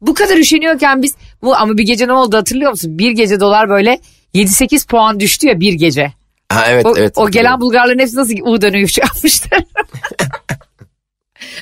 Bu 0.00 0.14
kadar 0.14 0.36
üşeniyorken 0.36 1.02
biz 1.02 1.14
bu 1.42 1.56
ama 1.56 1.78
bir 1.78 1.82
gece 1.82 2.08
ne 2.08 2.12
oldu 2.12 2.36
hatırlıyor 2.36 2.70
musun? 2.70 2.98
Bir 2.98 3.10
gece 3.10 3.40
dolar 3.40 3.68
böyle 3.68 3.98
7-8 4.34 4.86
puan 4.86 5.20
düştü 5.20 5.46
ya 5.46 5.60
bir 5.60 5.72
gece. 5.72 6.12
Ha, 6.52 6.64
evet 6.68 6.86
O, 6.86 6.94
evet. 6.96 7.12
o 7.16 7.30
gelen 7.30 7.60
Bulgarların 7.60 7.98
hepsi 7.98 8.16
nasıl 8.16 8.34
U 8.42 8.60
dönüyor 8.62 8.88
şey 8.88 9.04
yapmışlar. 9.04 9.60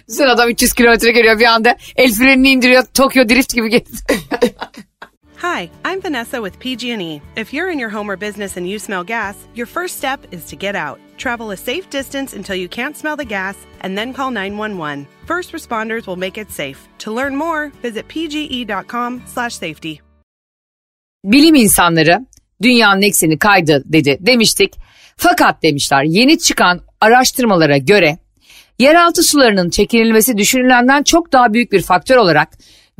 Sen 0.08 0.26
adam 0.26 0.50
300 0.50 0.72
kilometre 0.72 1.10
geliyor 1.12 1.38
bir 1.38 1.44
anda 1.44 1.76
el 1.96 2.12
frenini 2.12 2.50
indiriyor 2.50 2.84
Tokyo 2.94 3.28
Drift 3.28 3.54
gibi 3.54 3.70
geliyor. 3.70 3.98
Hi, 5.44 5.70
I'm 5.84 6.00
Vanessa 6.00 6.40
with 6.40 6.58
PG&E. 6.58 7.20
If 7.36 7.52
you're 7.52 7.70
in 7.72 7.78
your 7.78 7.90
home 7.90 8.10
or 8.10 8.16
business 8.16 8.56
and 8.56 8.66
you 8.66 8.78
smell 8.78 9.04
gas, 9.04 9.36
your 9.54 9.66
first 9.66 9.98
step 9.98 10.20
is 10.30 10.46
to 10.46 10.56
get 10.56 10.74
out. 10.74 10.98
Travel 11.18 11.50
a 11.50 11.56
safe 11.56 11.90
distance 11.90 12.36
until 12.36 12.56
you 12.56 12.68
can't 12.68 12.96
smell 12.96 13.16
the 13.16 13.24
gas 13.26 13.56
and 13.80 13.94
then 13.98 14.14
call 14.14 14.30
911. 14.30 15.06
First 15.26 15.52
responders 15.52 16.06
will 16.06 16.16
make 16.16 16.38
it 16.38 16.50
safe. 16.50 16.88
To 16.98 17.14
learn 17.16 17.36
more, 17.36 17.70
visit 17.82 18.08
pge.com/safety. 18.08 19.94
Bilim 21.24 21.54
insanları 21.54 22.26
dünyanın 22.62 23.02
ekseni 23.02 23.38
kaydı 23.38 23.82
dedi 23.86 24.18
demiştik. 24.20 24.74
Fakat 25.16 25.62
demişler 25.62 26.04
yeni 26.04 26.38
çıkan 26.38 26.80
araştırmalara 27.00 27.76
göre 27.76 28.18
yeraltı 28.78 29.22
sularının 29.22 29.70
çekilmesi 29.70 30.38
düşünülenden 30.38 31.02
çok 31.02 31.32
daha 31.32 31.52
büyük 31.52 31.72
bir 31.72 31.82
faktör 31.82 32.16
olarak 32.16 32.48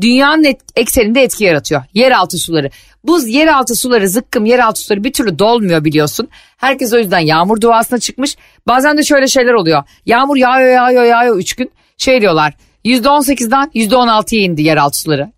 dünyanın 0.01 0.45
et- 0.45 0.61
ekseninde 0.77 1.23
etki 1.23 1.45
yaratıyor. 1.45 1.83
Yeraltı 1.95 2.39
suları. 2.39 2.71
Buz 3.05 3.29
yeraltı 3.29 3.75
suları 3.75 4.09
zıkkım 4.09 4.47
yeraltı 4.47 4.81
suları 4.81 5.05
bir 5.05 5.13
türlü 5.13 5.39
dolmuyor 5.39 5.85
biliyorsun. 5.85 6.29
Herkes 6.57 6.93
o 6.93 6.99
yüzden 6.99 7.19
yağmur 7.19 7.61
duasına 7.61 7.99
çıkmış. 7.99 8.37
Bazen 8.67 8.99
de 8.99 9.03
şöyle 9.03 9.27
şeyler 9.29 9.53
oluyor. 9.53 9.83
Yağmur 10.07 10.37
yağıyor 10.37 10.73
yağıyor 10.73 11.05
yağıyor 11.05 11.37
3 11.37 11.55
gün. 11.55 11.71
Şey 11.99 12.21
diyorlar 12.21 12.55
%18'den 12.85 13.71
%16'ya 13.75 14.43
indi 14.43 14.63
yeraltı 14.63 14.99
suları. 14.99 15.33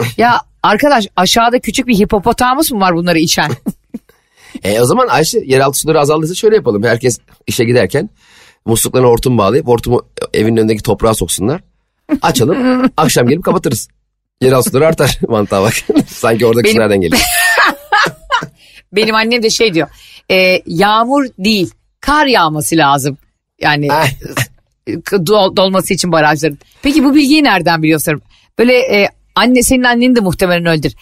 Ya 0.16 0.40
arkadaş 0.62 1.08
aşağıda 1.16 1.58
küçük 1.58 1.86
bir 1.86 1.98
hipopotamus 1.98 2.72
mu 2.72 2.80
var 2.80 2.94
bunları 2.96 3.18
içen? 3.18 3.50
E, 4.64 4.80
o 4.80 4.84
zaman 4.84 5.08
Ayşe 5.08 5.38
yeraltı 5.46 5.78
suları 5.78 6.00
azaldıysa 6.00 6.34
şöyle 6.34 6.56
yapalım. 6.56 6.82
Herkes 6.82 7.18
işe 7.46 7.64
giderken 7.64 8.10
musluklarına 8.64 9.08
hortum 9.08 9.38
bağlayıp 9.38 9.66
hortumu 9.66 10.02
evin 10.34 10.56
önündeki 10.56 10.82
toprağa 10.82 11.14
soksunlar. 11.14 11.60
Açalım 12.22 12.90
akşam 12.96 13.28
gelip 13.28 13.44
kapatırız. 13.44 13.88
Yeraltı 14.40 14.70
suları 14.70 14.86
artar 14.86 15.18
mantığa 15.28 15.62
bak. 15.62 15.72
Sanki 16.08 16.46
oradaki 16.46 16.64
Benim- 16.68 16.80
nereden 16.80 17.00
geliyor? 17.00 17.22
Benim 18.92 19.14
annem 19.14 19.42
de 19.42 19.50
şey 19.50 19.74
diyor. 19.74 19.88
e, 20.30 20.62
yağmur 20.66 21.26
değil 21.38 21.70
kar 22.00 22.26
yağması 22.26 22.76
lazım. 22.76 23.18
Yani 23.60 23.92
Ay, 23.92 24.08
dol- 25.12 25.56
dolması 25.56 25.94
için 25.94 26.12
barajların. 26.12 26.58
Peki 26.82 27.04
bu 27.04 27.14
bilgiyi 27.14 27.44
nereden 27.44 27.82
biliyorsun? 27.82 28.22
Böyle 28.58 28.78
e, 28.78 29.08
anne 29.34 29.62
senin 29.62 29.84
annen 29.84 30.16
de 30.16 30.20
muhtemelen 30.20 30.66
öyledir. 30.66 30.96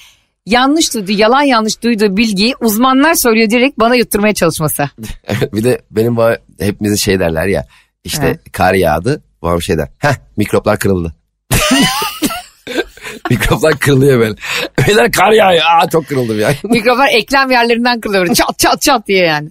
Yanlış 0.46 0.94
duyduğu, 0.94 1.12
yalan 1.12 1.42
yanlış 1.42 1.82
duyduğu 1.82 2.16
bilgiyi 2.16 2.54
uzmanlar 2.60 3.14
söylüyor 3.14 3.50
direkt 3.50 3.78
bana 3.78 3.94
yutturmaya 3.94 4.34
çalışması. 4.34 4.90
Evet, 5.24 5.54
bir 5.54 5.64
de 5.64 5.80
benim 5.90 6.16
baba 6.16 6.36
hepimizin 6.60 6.96
şey 6.96 7.20
derler 7.20 7.46
ya. 7.46 7.66
İşte 8.04 8.26
He. 8.26 8.50
kar 8.52 8.74
yağdı. 8.74 9.22
Babam 9.44 9.62
şey 9.62 9.78
der. 9.78 9.88
Heh 9.98 10.14
mikroplar 10.36 10.78
kırıldı. 10.78 11.14
mikroplar 13.30 13.78
kırılıyor 13.78 14.20
böyle. 14.20 14.34
Beyler 14.78 15.12
kar 15.12 15.32
yağıyor. 15.32 15.62
Aa 15.64 15.88
çok 15.88 16.08
kırıldım 16.08 16.40
ya. 16.40 16.54
Mikroplar 16.64 17.08
eklem 17.08 17.50
yerlerinden 17.50 18.00
kırılıyor. 18.00 18.34
Çat 18.34 18.58
çat 18.58 18.82
çat 18.82 19.06
diye 19.06 19.24
yani. 19.24 19.50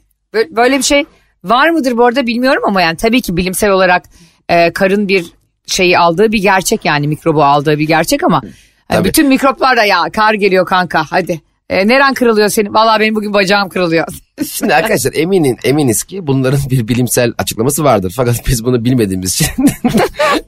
Böyle, 0.50 0.78
bir 0.78 0.84
şey 0.84 1.06
var 1.44 1.70
mıdır 1.70 1.98
bu 1.98 2.06
arada 2.06 2.28
bilmiyorum 2.28 2.64
ama 2.68 2.82
yani 2.82 2.98
tabii 2.98 3.22
ki 3.22 3.38
bilimsel 3.38 3.70
olarak 3.70 4.04
e, 4.50 4.74
karın 4.74 5.08
bir 5.08 5.26
şeyi 5.68 5.98
aldığı 6.00 6.32
bir 6.32 6.42
gerçek 6.42 6.86
yani 6.86 7.08
mikrobu 7.08 7.44
aldığı 7.44 7.80
bir 7.80 7.88
gerçek 7.88 8.24
ama 8.24 8.42
Tabii. 8.90 9.08
bütün 9.08 9.28
mikroplar 9.28 9.78
da 9.78 9.84
ya 9.84 10.04
kar 10.14 10.34
geliyor 10.34 10.66
kanka 10.66 11.04
hadi. 11.10 11.42
E, 11.70 11.88
neren 11.88 12.14
kırılıyor 12.14 12.50
senin? 12.50 12.74
Vallahi 12.74 13.00
benim 13.00 13.16
bugün 13.16 13.34
bacağım 13.34 13.70
kırılıyor. 13.70 14.08
Şimdi 14.52 14.76
arkadaşlar 14.76 15.14
eminim 15.16 15.58
eminiz 15.64 16.04
ki 16.04 16.28
bunların 16.28 16.60
bir 16.70 16.88
bilimsel 16.88 17.34
açıklaması 17.38 17.84
vardır. 17.84 18.14
Fakat 18.16 18.48
biz 18.48 18.66
bunu 18.66 18.86
bilmediğimiz 18.86 19.32
için 19.32 19.48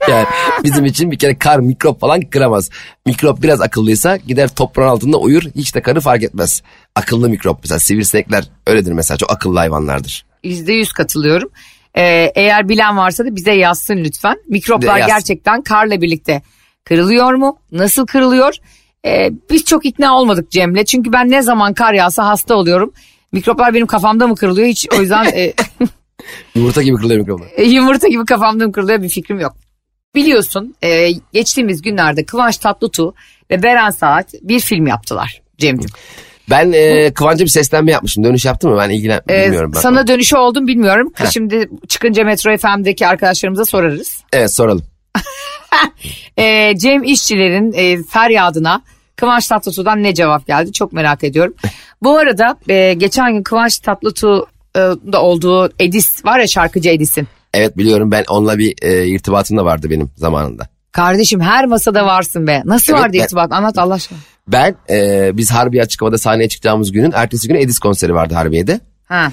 yani 0.09 0.25
bizim 0.63 0.85
için 0.85 1.11
bir 1.11 1.17
kere 1.17 1.37
kar 1.37 1.59
mikrop 1.59 1.99
falan 1.99 2.21
kıramaz. 2.21 2.69
Mikrop 3.05 3.43
biraz 3.43 3.61
akıllıysa 3.61 4.17
gider 4.17 4.47
toprağın 4.47 4.89
altında 4.89 5.17
uyur 5.17 5.43
hiç 5.55 5.75
de 5.75 5.81
karı 5.81 5.99
fark 6.01 6.23
etmez. 6.23 6.61
Akıllı 6.95 7.29
mikrop 7.29 7.59
mesela 7.63 7.79
sivrisinekler 7.79 8.43
öyledir 8.67 8.91
mesela 8.91 9.17
çok 9.17 9.31
akıllı 9.31 9.59
hayvanlardır. 9.59 10.25
Yüzde 10.43 10.73
yüz 10.73 10.91
katılıyorum. 10.93 11.49
Ee, 11.97 12.31
eğer 12.35 12.69
bilen 12.69 12.97
varsa 12.97 13.25
da 13.25 13.35
bize 13.35 13.51
yazsın 13.53 13.97
lütfen. 13.97 14.37
Mikroplar 14.49 14.97
yazsın. 14.97 15.15
gerçekten 15.15 15.61
karla 15.61 16.01
birlikte 16.01 16.41
kırılıyor 16.85 17.33
mu? 17.33 17.57
Nasıl 17.71 18.05
kırılıyor? 18.05 18.55
Ee, 19.05 19.31
biz 19.51 19.65
çok 19.65 19.85
ikna 19.85 20.17
olmadık 20.19 20.51
Cem'le. 20.51 20.83
Çünkü 20.85 21.13
ben 21.13 21.29
ne 21.31 21.41
zaman 21.41 21.73
kar 21.73 21.93
yağsa 21.93 22.25
hasta 22.27 22.55
oluyorum. 22.55 22.93
Mikroplar 23.31 23.73
benim 23.73 23.87
kafamda 23.87 24.27
mı 24.27 24.35
kırılıyor? 24.35 24.67
Hiç 24.67 24.87
o 24.97 25.01
yüzden 25.01 25.25
e, 25.25 25.53
Yumurta 26.55 26.81
gibi 26.81 26.95
kırılıyor 26.95 27.19
mikroplar. 27.19 27.47
yumurta 27.65 28.07
gibi 28.07 28.25
kafamda 28.25 28.65
mı 28.67 28.71
kırılıyor 28.71 29.01
bir 29.01 29.09
fikrim 29.09 29.39
yok. 29.39 29.55
Biliyorsun 30.15 30.75
e, 30.83 31.11
geçtiğimiz 31.33 31.81
günlerde 31.81 32.25
Kıvanç 32.25 32.57
Tatlıtuğ 32.57 33.13
ve 33.51 33.63
Beren 33.63 33.89
Saat 33.89 34.33
bir 34.41 34.59
film 34.59 34.87
yaptılar 34.87 35.41
Cem'ciğim. 35.57 35.89
Ben 36.49 36.71
e, 36.71 37.13
Kıvanç'a 37.13 37.43
bir 37.43 37.49
seslenme 37.49 37.91
yapmışım. 37.91 38.23
Dönüş 38.23 38.45
yaptı 38.45 38.69
mı? 38.69 38.77
Ben 38.79 38.89
ilgilen 38.89 39.21
Ee, 39.29 39.43
bilmiyorum. 39.45 39.71
Ben. 39.75 39.79
sana 39.79 40.07
dönüşü 40.07 40.37
oldum 40.37 40.67
bilmiyorum. 40.67 41.13
Şimdi 41.33 41.69
çıkınca 41.87 42.23
Metro 42.23 42.57
FM'deki 42.57 43.07
arkadaşlarımıza 43.07 43.65
sorarız. 43.65 44.17
Evet 44.33 44.55
soralım. 44.55 44.83
Ee, 46.39 46.73
Cem 46.77 47.03
İşçilerin 47.03 47.73
e, 47.73 48.03
feryadına 48.03 48.81
Kıvanç 49.15 49.47
Tatlıtuğ'dan 49.47 50.03
ne 50.03 50.13
cevap 50.13 50.47
geldi 50.47 50.71
çok 50.73 50.93
merak 50.93 51.23
ediyorum. 51.23 51.53
Bu 52.03 52.17
arada 52.17 52.57
e, 52.69 52.93
geçen 52.93 53.33
gün 53.33 53.43
Kıvanç 53.43 53.79
Tatlıtuğ'da 53.79 55.21
olduğu 55.21 55.69
Edis 55.79 56.25
var 56.25 56.39
ya 56.39 56.47
şarkıcı 56.47 56.89
Edis'in. 56.89 57.27
Evet 57.53 57.77
biliyorum 57.77 58.11
ben 58.11 58.23
onunla 58.29 58.57
bir 58.57 58.75
e, 58.81 59.07
irtibatım 59.07 59.57
da 59.57 59.65
vardı 59.65 59.89
benim 59.89 60.09
zamanında. 60.15 60.67
Kardeşim 60.91 61.41
her 61.41 61.65
masada 61.65 62.05
varsın 62.05 62.47
be. 62.47 62.61
Nasıl 62.65 62.93
Evet, 62.93 63.03
vardı 63.03 63.13
ben- 63.17 63.23
irtibat 63.23 63.51
anlat 63.51 63.77
Allah 63.77 63.93
aşkına. 63.93 64.17
Ben 64.47 64.75
e, 64.89 65.29
biz 65.37 65.51
Harbiye 65.51 65.83
Açık 65.83 66.01
Hava'da 66.01 66.17
sahneye 66.17 66.49
çıkacağımız 66.49 66.91
günün 66.91 67.11
ertesi 67.15 67.47
günü 67.47 67.57
Edis 67.57 67.79
konseri 67.79 68.13
vardı 68.13 68.33
Harbiye'de. 68.33 68.79
Ha. 69.05 69.31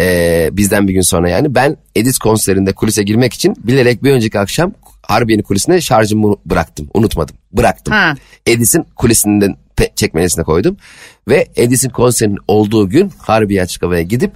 E, 0.00 0.48
bizden 0.52 0.88
bir 0.88 0.92
gün 0.92 1.00
sonra 1.00 1.28
yani. 1.30 1.54
Ben 1.54 1.76
Edis 1.94 2.18
konserinde 2.18 2.72
kulise 2.72 3.02
girmek 3.02 3.32
için 3.32 3.54
bilerek 3.58 4.04
bir 4.04 4.12
önceki 4.12 4.38
akşam 4.38 4.72
Harbiye'nin 5.08 5.42
kulisine 5.42 5.80
şarjımı 5.80 6.36
bıraktım. 6.46 6.88
Unutmadım. 6.94 7.36
Bıraktım. 7.52 7.94
Ha. 7.94 8.14
Edis'in 8.46 8.86
kulisinden 8.96 9.56
çekmecesine 9.96 10.44
koydum. 10.44 10.76
Ve 11.28 11.48
Edis'in 11.56 11.88
konserinin 11.88 12.38
olduğu 12.48 12.88
gün 12.88 13.12
Harbiye 13.18 13.62
Açık 13.62 13.82
Hava'ya 13.82 14.02
gidip 14.02 14.32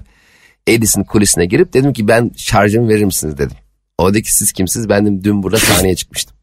Edis'in 0.67 1.05
kulisine 1.05 1.47
girip 1.47 1.75
dedim 1.75 1.93
ki 1.93 2.09
ben 2.09 2.31
şarjımı 2.37 2.89
verir 2.89 3.05
misiniz 3.05 3.39
dedim. 3.39 3.57
O 3.99 4.15
dedi 4.15 4.23
ki 4.23 4.35
siz 4.35 4.53
kimsiniz? 4.53 4.89
Ben 4.89 5.07
dedim 5.07 5.25
dün 5.25 5.43
burada 5.43 5.59
sahneye 5.59 5.97
çıkmıştım. 5.97 6.37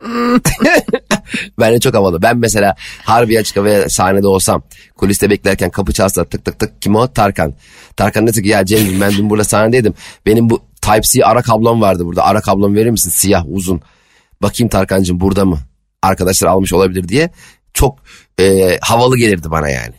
Bence 1.58 1.80
çok 1.80 1.94
havalı. 1.94 2.22
Ben 2.22 2.36
mesela 2.36 2.74
Harbiye 3.04 3.40
Açık 3.40 3.56
Hava'ya 3.56 3.88
sahnede 3.88 4.26
olsam 4.26 4.62
kuliste 4.96 5.30
beklerken 5.30 5.70
kapı 5.70 5.92
çalsa 5.92 6.24
tık 6.24 6.44
tık 6.44 6.58
tık 6.58 6.82
kim 6.82 6.94
o? 6.94 7.08
Tarkan. 7.08 7.54
Tarkan 7.96 8.26
dedi 8.26 8.42
ki 8.42 8.48
ya 8.48 8.64
Cem'ciğim 8.64 9.00
ben 9.00 9.12
dün 9.12 9.30
burada 9.30 9.44
sahnedeydim. 9.44 9.94
Benim 10.26 10.50
bu 10.50 10.62
Type-C 10.82 11.24
ara 11.24 11.42
kablom 11.42 11.80
vardı 11.80 12.04
burada. 12.06 12.24
Ara 12.24 12.40
kablomu 12.40 12.74
verir 12.76 12.90
misin? 12.90 13.10
Siyah 13.10 13.44
uzun. 13.48 13.80
Bakayım 14.42 14.68
Tarkan'cığım 14.68 15.20
burada 15.20 15.44
mı? 15.44 15.58
Arkadaşlar 16.02 16.48
almış 16.48 16.72
olabilir 16.72 17.08
diye. 17.08 17.30
Çok 17.74 17.98
e, 18.40 18.78
havalı 18.80 19.18
gelirdi 19.18 19.50
bana 19.50 19.68
yani. 19.68 19.94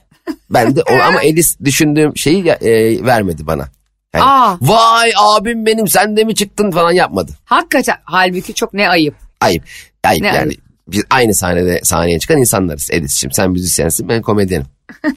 Ben 0.50 0.76
de 0.76 0.82
o, 0.82 0.94
ama 0.94 1.24
Edis 1.24 1.60
düşündüğüm 1.66 2.18
şeyi 2.18 2.48
e, 2.48 3.06
vermedi 3.06 3.48
bana. 3.48 3.68
Yani, 4.14 4.24
Aa. 4.26 4.58
Vay 4.62 5.12
abim 5.18 5.66
benim 5.66 5.88
sen 5.88 6.18
de 6.18 6.24
mi 6.24 6.36
çıktın 6.36 6.72
falan 6.72 6.92
yapmadı. 6.92 7.32
Hakikaten 7.46 7.96
halbuki 8.04 8.54
çok 8.54 8.74
ne 8.74 8.90
ayıp. 8.90 9.16
Ayıp. 9.42 9.64
Ayıp 10.04 10.22
Ne 10.22 10.28
yani. 10.28 10.38
ayıp? 10.40 10.62
Biz 10.88 11.04
aynı 11.10 11.36
sahnede 11.36 11.80
sahneye 11.84 12.20
çıkan 12.20 12.38
insanlarız. 12.38 12.90
Edis'ciğim 12.92 13.32
sen 13.32 13.52
müzisyensin 13.52 14.10
ben 14.10 14.22
komedyenim. 14.22 14.68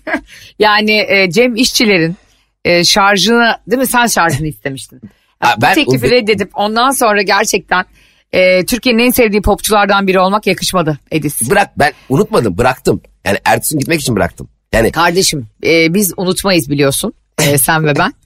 Yani 0.58 1.06
e, 1.08 1.30
Cem 1.30 1.56
İşçilerin 1.56 2.16
e, 2.64 2.84
şarjını 2.84 3.56
değil 3.70 3.80
mi 3.80 3.86
sen 3.86 4.06
şarjını 4.06 4.46
istemiştin. 4.46 5.00
Ha, 5.42 5.54
Bu 5.56 5.62
ben- 5.62 5.74
teklifi 5.74 6.10
reddedip 6.10 6.50
ondan 6.54 6.90
sonra 6.90 7.22
gerçekten 7.22 7.84
e, 8.32 8.64
Türkiye'nin 8.66 9.02
en 9.02 9.10
sevdiği 9.10 9.42
popçulardan 9.42 10.06
biri 10.06 10.20
olmak 10.20 10.46
yakışmadı 10.46 10.98
Edis. 11.10 11.50
Bırak 11.50 11.78
ben 11.78 11.92
unutmadım 12.08 12.58
bıraktım. 12.58 13.00
Yani 13.26 13.38
ertesi 13.44 13.78
gitmek 13.78 14.00
için 14.00 14.16
bıraktım. 14.16 14.48
Yani 14.72 14.92
Kardeşim 14.92 15.46
e, 15.64 15.94
biz 15.94 16.12
unutmayız 16.16 16.70
biliyorsun 16.70 17.12
e, 17.42 17.58
sen 17.58 17.86
ve 17.86 17.96
ben. 17.98 18.12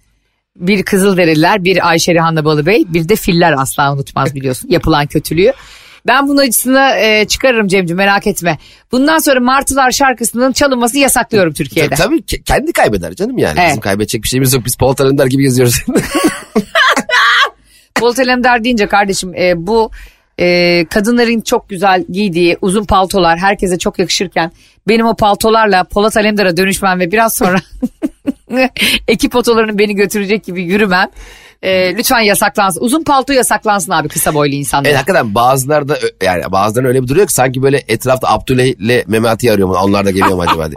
Bir 0.57 0.83
Kızılderililer, 0.83 1.65
bir 1.65 1.89
Ayşe 1.89 2.15
Rihanna 2.15 2.45
Balıbey, 2.45 2.85
bir 2.89 3.09
de 3.09 3.17
filler 3.17 3.55
asla 3.59 3.93
unutmaz 3.93 4.35
biliyorsun 4.35 4.69
yapılan 4.71 5.07
kötülüğü. 5.07 5.53
Ben 6.07 6.29
bunun 6.29 6.39
acısını 6.39 6.91
e, 7.01 7.27
çıkarırım 7.29 7.69
Cemciğim 7.69 7.97
merak 7.97 8.27
etme. 8.27 8.59
Bundan 8.93 9.19
sonra 9.19 9.41
Martılar 9.41 9.91
şarkısının 9.91 10.53
çalınması 10.53 10.99
yasaklıyorum 10.99 11.53
Türkiye'de. 11.53 11.95
tabii 11.95 12.23
ki- 12.23 12.43
kendi 12.43 12.73
kaybeder 12.73 13.13
canım 13.15 13.39
yani. 13.39 13.59
Evet. 13.59 13.69
Bizim 13.69 13.81
kaybedecek 13.81 14.23
bir 14.23 14.29
şeyimiz 14.29 14.55
yok. 14.55 14.65
Biz 14.67 14.77
Polat 14.77 15.01
Alemdar 15.01 15.27
gibi 15.27 15.43
geziyoruz. 15.43 15.75
Polat 18.00 18.19
Alemdar 18.19 18.65
deyince 18.65 18.87
kardeşim 18.87 19.35
e, 19.35 19.67
bu 19.67 19.91
e, 20.41 20.85
kadınların 20.91 21.41
çok 21.41 21.69
güzel 21.69 22.05
giydiği 22.11 22.57
uzun 22.61 22.85
paltolar 22.85 23.38
herkese 23.38 23.79
çok 23.79 23.99
yakışırken 23.99 24.53
benim 24.88 25.07
o 25.07 25.17
paltolarla 25.17 25.85
Polat 25.85 26.17
Alemdar'a 26.17 26.57
dönüşmem 26.57 27.00
ve 27.00 27.12
biraz 27.12 27.35
sonra 27.35 27.59
ekip 29.09 29.37
otolarının 29.37 29.79
beni 29.79 29.95
götürecek 29.95 30.45
gibi 30.45 30.62
yürümem. 30.62 31.09
Ee, 31.62 31.97
lütfen 31.97 32.21
yasaklansın. 32.21 32.81
Uzun 32.81 33.05
palto 33.05 33.33
yasaklansın 33.33 33.93
abi 33.93 34.09
kısa 34.09 34.35
boylu 34.35 34.55
insanlara. 34.55 34.88
Evet 34.88 34.99
hakikaten 34.99 35.35
bazıları 35.35 35.88
da 35.88 35.99
yani 36.23 36.43
bazılarının 36.53 36.88
öyle 36.88 37.03
bir 37.03 37.09
duruyor 37.09 37.26
ki 37.26 37.33
sanki 37.33 37.62
böyle 37.62 37.83
etrafta 37.88 38.29
Abdüley 38.29 38.71
ile 38.71 39.05
Memati 39.07 39.53
arıyor 39.53 39.69
mu? 39.69 39.76
Onlar 39.83 40.05
da 40.05 40.11
geliyor 40.11 40.35
mu 40.35 40.43
acaba 40.43 40.71
diye. 40.71 40.76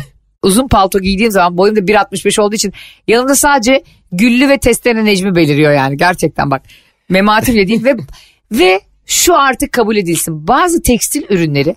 Uzun 0.42 0.68
palto 0.68 1.00
giydiğim 1.00 1.32
zaman 1.32 1.56
boyum 1.58 1.76
da 1.76 1.80
1.65 1.80 2.40
olduğu 2.40 2.54
için 2.54 2.72
yanımda 3.08 3.34
sadece 3.34 3.82
Güllü 4.12 4.48
ve 4.48 4.58
Testene 4.58 5.04
Necmi 5.04 5.34
beliriyor 5.34 5.72
yani 5.72 5.96
gerçekten 5.96 6.50
bak. 6.50 6.62
Memati 7.08 7.54
bile 7.54 7.68
değil 7.68 7.84
ve, 7.84 7.96
ve 8.52 8.80
şu 9.06 9.36
artık 9.36 9.72
kabul 9.72 9.96
edilsin. 9.96 10.48
Bazı 10.48 10.82
tekstil 10.82 11.22
ürünleri 11.30 11.76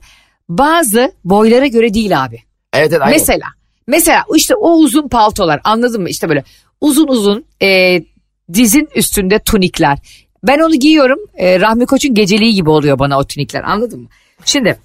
bazı 0.50 1.12
boylara 1.24 1.68
göre 1.68 1.94
değil 1.94 2.24
abi. 2.24 2.40
Evet 2.74 2.92
evet 2.92 3.02
aynen. 3.02 3.14
Mesela 3.14 3.48
mesela 3.88 4.24
işte 4.36 4.56
o 4.56 4.72
uzun 4.72 5.08
paltolar 5.08 5.62
anladın 5.64 6.02
mı 6.02 6.10
işte 6.10 6.30
böyle 6.30 6.44
uzun 6.82 7.08
uzun 7.08 7.46
e, 7.62 8.02
dizin 8.54 8.90
üstünde 8.96 9.40
tunikler. 9.40 9.98
Ben 10.44 10.60
onu 10.60 10.76
giyiyorum 10.76 11.20
e, 11.38 11.60
Rahmi 11.60 11.86
Koç'un 11.86 12.14
geceliği 12.14 12.54
gibi 12.54 12.70
oluyor 12.70 13.00
bana 13.00 13.20
o 13.20 13.24
tunikler 13.24 13.64
anladın 13.64 14.02
mı? 14.02 14.08
Şimdi 14.46 14.80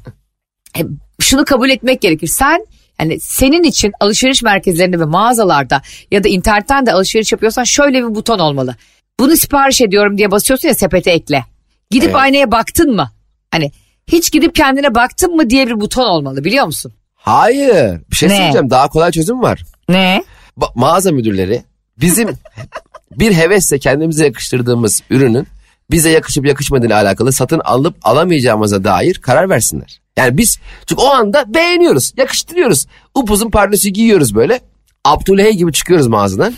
e, 0.78 0.80
şunu 1.20 1.44
kabul 1.44 1.70
etmek 1.70 2.00
gerekir 2.00 2.26
sen 2.26 2.66
yani 3.00 3.20
senin 3.20 3.62
için 3.62 3.92
alışveriş 4.00 4.42
merkezlerinde 4.42 5.00
ve 5.00 5.04
mağazalarda 5.04 5.82
ya 6.10 6.24
da 6.24 6.28
internetten 6.28 6.86
de 6.86 6.92
alışveriş 6.92 7.32
yapıyorsan 7.32 7.64
şöyle 7.64 7.98
bir 8.08 8.14
buton 8.14 8.38
olmalı. 8.38 8.76
Bunu 9.20 9.36
sipariş 9.36 9.80
ediyorum 9.80 10.18
diye 10.18 10.30
basıyorsun 10.30 10.68
ya 10.68 10.74
sepete 10.74 11.10
ekle. 11.10 11.44
Gidip 11.90 12.08
Evet. 12.08 12.16
aynaya 12.16 12.50
baktın 12.50 12.94
mı? 12.94 13.10
Hani 13.50 13.72
hiç 14.06 14.32
gidip 14.32 14.54
kendine 14.54 14.94
baktın 14.94 15.36
mı 15.36 15.50
diye 15.50 15.66
bir 15.66 15.80
buton 15.80 16.04
olmalı 16.08 16.44
biliyor 16.44 16.66
musun? 16.66 16.92
Hayır. 17.14 18.00
Bir 18.10 18.16
şey 18.16 18.28
Ne? 18.28 18.36
söyleyeceğim. 18.36 18.70
Daha 18.70 18.88
kolay 18.88 19.10
çözüm 19.10 19.42
var. 19.42 19.62
Ne? 19.88 20.24
Ba- 20.58 20.72
mağaza 20.74 21.12
müdürleri 21.12 21.62
bizim 22.00 22.28
bir 23.12 23.34
hevesle 23.34 23.78
kendimize 23.78 24.24
yakıştırdığımız 24.24 25.02
ürünün 25.10 25.46
bize 25.90 26.10
yakışıp 26.10 26.46
yakışmadığıyla 26.46 27.02
alakalı 27.02 27.32
satın 27.32 27.60
alıp 27.64 27.96
alamayacağımıza 28.02 28.84
dair 28.84 29.14
karar 29.14 29.50
versinler. 29.50 30.00
Yani 30.16 30.38
biz 30.38 30.58
çünkü 30.86 31.02
o 31.02 31.10
anda 31.10 31.54
beğeniyoruz, 31.54 32.12
yakıştırıyoruz. 32.16 32.86
Upuzun 33.14 33.50
pardösü 33.50 33.88
giyiyoruz 33.88 34.34
böyle. 34.34 34.60
Abdülhey 35.04 35.52
gibi 35.52 35.72
çıkıyoruz 35.72 36.06
mağazadan. 36.06 36.54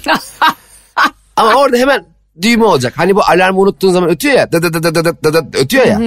Ama 1.36 1.54
orada 1.54 1.76
hemen 1.76 2.06
düğme 2.42 2.64
olacak. 2.64 2.92
Hani 2.96 3.16
bu 3.16 3.20
alarmı 3.22 3.60
unuttuğun 3.60 3.92
zaman 3.92 4.10
ötüyor 4.10 4.34
ya. 4.34 4.52
Dı 4.52 4.62
dı 4.62 4.72
dı 4.72 4.82
dı 4.82 4.94
dı 4.94 5.04
dı 5.04 5.16
dı 5.24 5.32
dı 5.52 5.58
ötüyor 5.58 5.86
ya. 5.86 6.00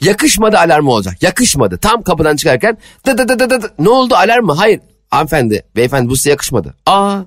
Yakışmadı 0.00 0.58
alarmı 0.58 0.90
olacak. 0.90 1.22
Yakışmadı. 1.22 1.78
Tam 1.78 2.02
kapıdan 2.02 2.36
çıkarken 2.36 2.78
dı 3.06 3.18
dı 3.18 3.28
dı 3.28 3.38
dı 3.38 3.62
dı. 3.62 3.72
ne 3.78 3.88
oldu 3.88 4.14
alarm 4.14 4.44
mı? 4.44 4.52
Hayır. 4.52 4.80
Hanımefendi, 5.10 5.62
beyefendi 5.76 6.08
bu 6.08 6.16
size 6.16 6.30
yakışmadı. 6.30 6.74
Aa 6.86 7.18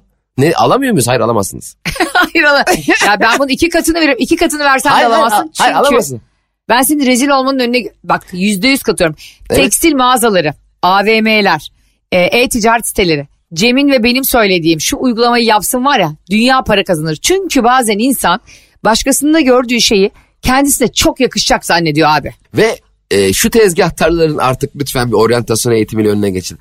ne 0.42 0.54
alamıyor 0.56 0.92
muyuz? 0.92 1.08
Hayır 1.08 1.20
alamazsınız. 1.22 1.76
Hayır 2.14 2.44
ala- 2.46 2.66
ya 3.08 3.20
ben 3.20 3.40
bunun 3.40 3.48
iki 3.50 3.70
katını 3.70 3.96
veriyorum. 3.96 4.24
İki 4.24 4.36
katını 4.36 4.64
versen 4.64 4.90
hayır, 4.90 5.06
de 5.06 5.10
hayır, 5.14 5.24
alamazsın. 5.24 5.52
hayır, 5.58 5.74
Çünkü 5.76 5.88
alamazsın. 5.88 6.22
ben 6.70 6.82
senin 6.82 7.06
rezil 7.06 7.30
olmanın 7.30 7.60
önüne 7.60 7.84
bak 8.04 8.28
yüzde 8.32 8.68
yüz 8.68 8.84
katıyorum. 8.84 9.16
Evet. 9.50 9.62
Tekstil 9.62 9.96
mağazaları, 9.96 10.54
AVM'ler, 10.82 11.72
e, 12.12 12.20
e-ticaret 12.20 12.88
siteleri. 12.88 13.28
Cem'in 13.54 13.92
ve 13.92 14.04
benim 14.04 14.24
söylediğim 14.24 14.82
şu 14.82 14.98
uygulamayı 15.00 15.46
yapsın 15.46 15.86
var 15.86 16.00
ya 16.00 16.12
dünya 16.32 16.62
para 16.64 16.84
kazanır. 16.84 17.16
Çünkü 17.16 17.64
bazen 17.64 17.98
insan 18.00 18.40
başkasında 18.84 19.40
gördüğü 19.40 19.82
şeyi 19.82 20.12
kendisine 20.42 20.88
çok 20.88 21.20
yakışacak 21.20 21.66
zannediyor 21.66 22.10
abi. 22.12 22.34
Ve 22.54 22.80
e, 23.12 23.34
şu 23.34 23.50
tezgahtarların 23.50 24.38
artık 24.38 24.76
lütfen 24.76 25.08
bir 25.08 25.14
oryantasyon 25.14 25.74
eğitimiyle 25.74 26.10
önüne 26.10 26.30
geçin. 26.30 26.60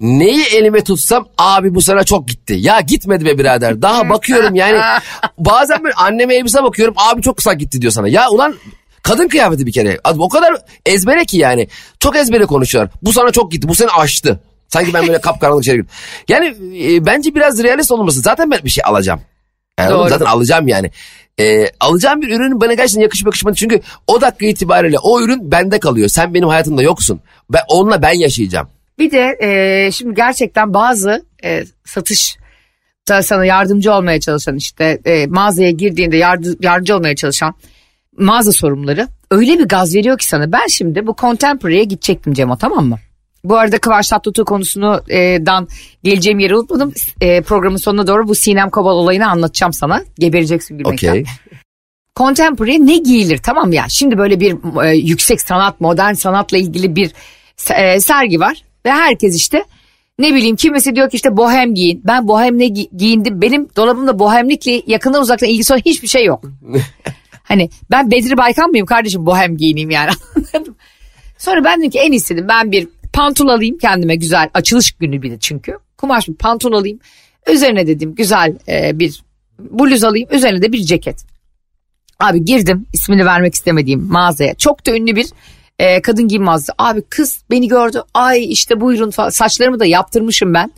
Neyi 0.00 0.44
elime 0.44 0.84
tutsam 0.84 1.28
abi 1.38 1.74
bu 1.74 1.82
sana 1.82 2.04
çok 2.04 2.28
gitti. 2.28 2.54
Ya 2.58 2.80
gitmedi 2.80 3.24
be 3.24 3.38
birader. 3.38 3.82
Daha 3.82 4.08
bakıyorum 4.08 4.54
yani. 4.54 4.80
Bazen 5.38 5.84
böyle 5.84 5.94
anneme 5.94 6.34
elbise 6.34 6.62
bakıyorum 6.62 6.94
abi 6.96 7.22
çok 7.22 7.36
kısa 7.36 7.52
gitti 7.52 7.82
diyor 7.82 7.92
sana. 7.92 8.08
Ya 8.08 8.30
ulan 8.30 8.54
kadın 9.02 9.28
kıyafeti 9.28 9.66
bir 9.66 9.72
kere. 9.72 9.98
O 10.18 10.28
kadar 10.28 10.56
ezbere 10.86 11.24
ki 11.24 11.38
yani. 11.38 11.68
Çok 12.00 12.16
ezbere 12.16 12.46
konuşuyorlar. 12.46 12.92
Bu 13.02 13.12
sana 13.12 13.30
çok 13.30 13.52
gitti. 13.52 13.68
Bu 13.68 13.74
seni 13.74 13.90
aştı. 13.90 14.40
Sanki 14.68 14.94
ben 14.94 15.06
böyle 15.06 15.20
kapkaranlık 15.20 15.62
içeri 15.62 15.76
girdim. 15.76 15.90
Yani 16.28 16.46
e, 16.84 17.06
bence 17.06 17.34
biraz 17.34 17.62
realist 17.62 17.92
olması. 17.92 18.20
Zaten 18.20 18.50
ben 18.50 18.60
bir 18.64 18.70
şey 18.70 18.82
alacağım. 18.86 19.20
Yani 19.78 19.90
Doğru. 19.90 20.08
zaten 20.08 20.26
alacağım 20.26 20.68
yani. 20.68 20.90
Ee, 21.40 21.70
alacağım 21.80 22.22
bir 22.22 22.28
ürünün 22.28 22.60
bana 22.60 22.74
gerçekten 22.74 23.02
yakışıp 23.02 23.26
yakışmadı. 23.26 23.56
Çünkü 23.56 23.80
o 24.06 24.20
dakika 24.20 24.46
itibariyle 24.46 24.98
o 24.98 25.20
ürün 25.20 25.50
bende 25.50 25.80
kalıyor. 25.80 26.08
Sen 26.08 26.34
benim 26.34 26.48
hayatımda 26.48 26.82
yoksun. 26.82 27.20
Ben, 27.50 27.60
onunla 27.68 28.02
ben 28.02 28.12
yaşayacağım. 28.12 28.68
Bir 28.98 29.10
de 29.10 29.36
e, 29.42 29.90
şimdi 29.92 30.14
gerçekten 30.14 30.74
bazı 30.74 31.26
e, 31.44 31.64
satış 31.84 32.36
sana 33.22 33.44
yardımcı 33.44 33.92
olmaya 33.92 34.20
çalışan 34.20 34.56
işte 34.56 35.00
e, 35.04 35.26
mağazaya 35.26 35.70
girdiğinde 35.70 36.16
yardı, 36.16 36.56
yardımcı 36.60 36.96
olmaya 36.96 37.16
çalışan 37.16 37.54
mağaza 38.18 38.52
sorumluları 38.52 39.08
öyle 39.30 39.58
bir 39.58 39.68
gaz 39.68 39.94
veriyor 39.94 40.18
ki 40.18 40.26
sana. 40.26 40.52
Ben 40.52 40.66
şimdi 40.66 41.06
bu 41.06 41.16
Contemporary'e 41.18 41.84
gidecektim 41.84 42.32
Cemo 42.32 42.56
tamam 42.56 42.86
mı? 42.86 42.98
Bu 43.44 43.58
arada 43.58 43.78
Kıvanç 43.78 44.08
Tatlıtuğ 44.08 44.44
konusunu 44.44 45.02
e, 45.08 45.46
dan 45.46 45.68
geleceğim 46.02 46.38
yeri 46.38 46.56
unutmadım. 46.56 46.92
E, 47.20 47.40
programın 47.40 47.76
sonuna 47.76 48.06
doğru 48.06 48.28
bu 48.28 48.34
Sinem 48.34 48.70
Kobal 48.70 48.96
olayını 48.96 49.30
anlatacağım 49.30 49.72
sana. 49.72 50.04
Gebereceksin 50.18 50.78
gülmekten. 50.78 51.10
Okey. 51.10 51.24
Contemporary 52.16 52.86
ne 52.86 52.96
giyilir 52.96 53.38
tamam 53.38 53.72
ya? 53.72 53.84
Şimdi 53.88 54.18
böyle 54.18 54.40
bir 54.40 54.82
e, 54.84 54.96
yüksek 54.96 55.40
sanat, 55.40 55.80
modern 55.80 56.12
sanatla 56.12 56.58
ilgili 56.58 56.96
bir 56.96 57.12
e, 57.76 58.00
sergi 58.00 58.40
var. 58.40 58.62
Ve 58.86 58.92
herkes 58.92 59.36
işte 59.36 59.64
ne 60.18 60.34
bileyim 60.34 60.56
kimisi 60.56 60.96
diyor 60.96 61.10
ki 61.10 61.16
işte 61.16 61.36
bohem 61.36 61.74
giyin. 61.74 62.02
Ben 62.04 62.28
bohemle 62.28 62.66
gi- 62.66 62.96
giyindim. 62.96 63.42
Benim 63.42 63.68
dolabımda 63.76 64.18
bohemlikle 64.18 64.82
yakından 64.86 65.22
uzaktan 65.22 65.48
ilgisi 65.48 65.72
olan 65.72 65.82
hiçbir 65.86 66.08
şey 66.08 66.24
yok. 66.24 66.44
hani 67.42 67.70
ben 67.90 68.10
Bedri 68.10 68.36
Baykan 68.36 68.70
mıyım 68.70 68.86
kardeşim 68.86 69.26
bohem 69.26 69.56
giyineyim 69.56 69.90
yani. 69.90 70.10
Sonra 71.38 71.64
ben 71.64 71.78
dedim 71.78 71.90
ki 71.90 71.98
en 71.98 72.12
iyisi 72.12 72.34
dedim 72.34 72.48
ben 72.48 72.72
bir 72.72 72.88
pantol 73.12 73.48
alayım 73.48 73.78
kendime 73.78 74.16
güzel 74.16 74.50
açılış 74.54 74.92
günü 74.92 75.22
bir 75.22 75.30
de 75.30 75.38
çünkü. 75.40 75.78
Kumaş 75.98 76.28
bir 76.28 76.34
pantol 76.34 76.72
alayım. 76.72 76.98
Üzerine 77.50 77.86
dedim 77.86 78.14
güzel 78.14 78.58
e, 78.68 78.98
bir 78.98 79.22
bluz 79.58 80.04
alayım. 80.04 80.28
Üzerine 80.32 80.62
de 80.62 80.72
bir 80.72 80.78
ceket. 80.78 81.24
Abi 82.20 82.44
girdim 82.44 82.86
ismini 82.92 83.26
vermek 83.26 83.54
istemediğim 83.54 84.02
mağazaya. 84.02 84.54
Çok 84.54 84.86
da 84.86 84.96
ünlü 84.96 85.16
bir 85.16 85.26
e, 85.78 86.02
kadın 86.02 86.42
mağazası. 86.42 86.72
Abi 86.78 87.02
kız 87.02 87.40
beni 87.50 87.68
gördü. 87.68 88.02
Ay 88.14 88.52
işte 88.52 88.80
buyurun 88.80 89.10
falan. 89.10 89.28
Saçlarımı 89.28 89.80
da 89.80 89.84
yaptırmışım 89.86 90.54
ben. 90.54 90.72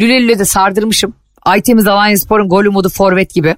Lüle 0.00 0.22
lüle 0.22 0.38
de 0.38 0.44
sardırmışım. 0.44 1.14
Aytemiz 1.42 1.86
Alanya 1.86 2.16
Spor'un 2.16 2.48
golü 2.48 2.70
modu 2.70 2.88
forvet 2.88 3.34
gibi. 3.34 3.56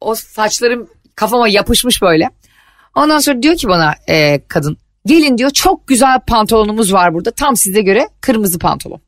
O 0.00 0.14
saçlarım 0.14 0.88
kafama 1.14 1.48
yapışmış 1.48 2.02
böyle. 2.02 2.30
Ondan 2.94 3.18
sonra 3.18 3.42
diyor 3.42 3.56
ki 3.56 3.68
bana 3.68 3.94
e, 4.08 4.40
kadın 4.48 4.76
gelin 5.06 5.38
diyor 5.38 5.50
çok 5.50 5.88
güzel 5.88 6.20
pantolonumuz 6.26 6.92
var 6.92 7.14
burada. 7.14 7.30
Tam 7.30 7.56
size 7.56 7.80
göre 7.80 8.08
kırmızı 8.20 8.58
pantolon. 8.58 9.00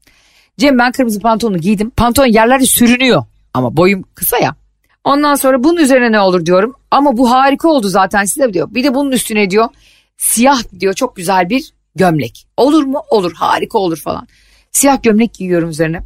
Cem 0.59 0.79
ben 0.79 0.93
kırmızı 0.93 1.21
pantolonu 1.21 1.59
giydim. 1.59 1.91
Pantolon 1.91 2.27
yerlerde 2.27 2.67
sürünüyor. 2.67 3.25
Ama 3.55 3.77
boyum 3.77 4.05
kısa 4.15 4.39
ya. 4.39 4.55
Ondan 5.05 5.35
sonra 5.35 5.65
bunun 5.65 5.77
üzerine 5.77 6.13
ne 6.13 6.21
olur 6.21 6.47
diyorum. 6.47 6.75
Ama 6.91 7.17
bu 7.17 7.31
harika 7.31 7.69
oldu 7.69 7.89
zaten 7.89 8.25
size 8.25 8.53
diyor. 8.53 8.75
Bir 8.75 8.85
de 8.85 8.95
bunun 8.95 9.13
üstüne 9.13 9.51
diyor 9.51 9.69
siyah 10.18 10.62
diyor 10.81 10.94
çok 10.94 11.16
güzel 11.16 11.48
bir 11.48 11.72
gömlek. 11.94 12.46
Olur 12.57 12.85
mu? 12.85 13.02
Olur 13.11 13.33
harika 13.33 13.78
olur 13.78 13.96
falan. 13.98 14.28
Siyah 14.72 15.02
gömlek 15.02 15.35
giyiyorum 15.35 15.70
üzerine. 15.70 16.02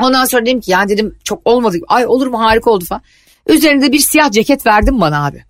Ondan 0.00 0.24
sonra 0.24 0.46
dedim 0.46 0.60
ki 0.60 0.70
yani 0.70 0.88
dedim 0.88 1.18
çok 1.24 1.40
olmadı. 1.44 1.76
Ay 1.88 2.06
olur 2.06 2.26
mu 2.26 2.40
harika 2.40 2.70
oldu 2.70 2.84
falan. 2.84 3.02
Üzerinde 3.46 3.92
bir 3.92 3.98
siyah 3.98 4.30
ceket 4.30 4.66
verdim 4.66 5.00
bana 5.00 5.26
abi. 5.26 5.44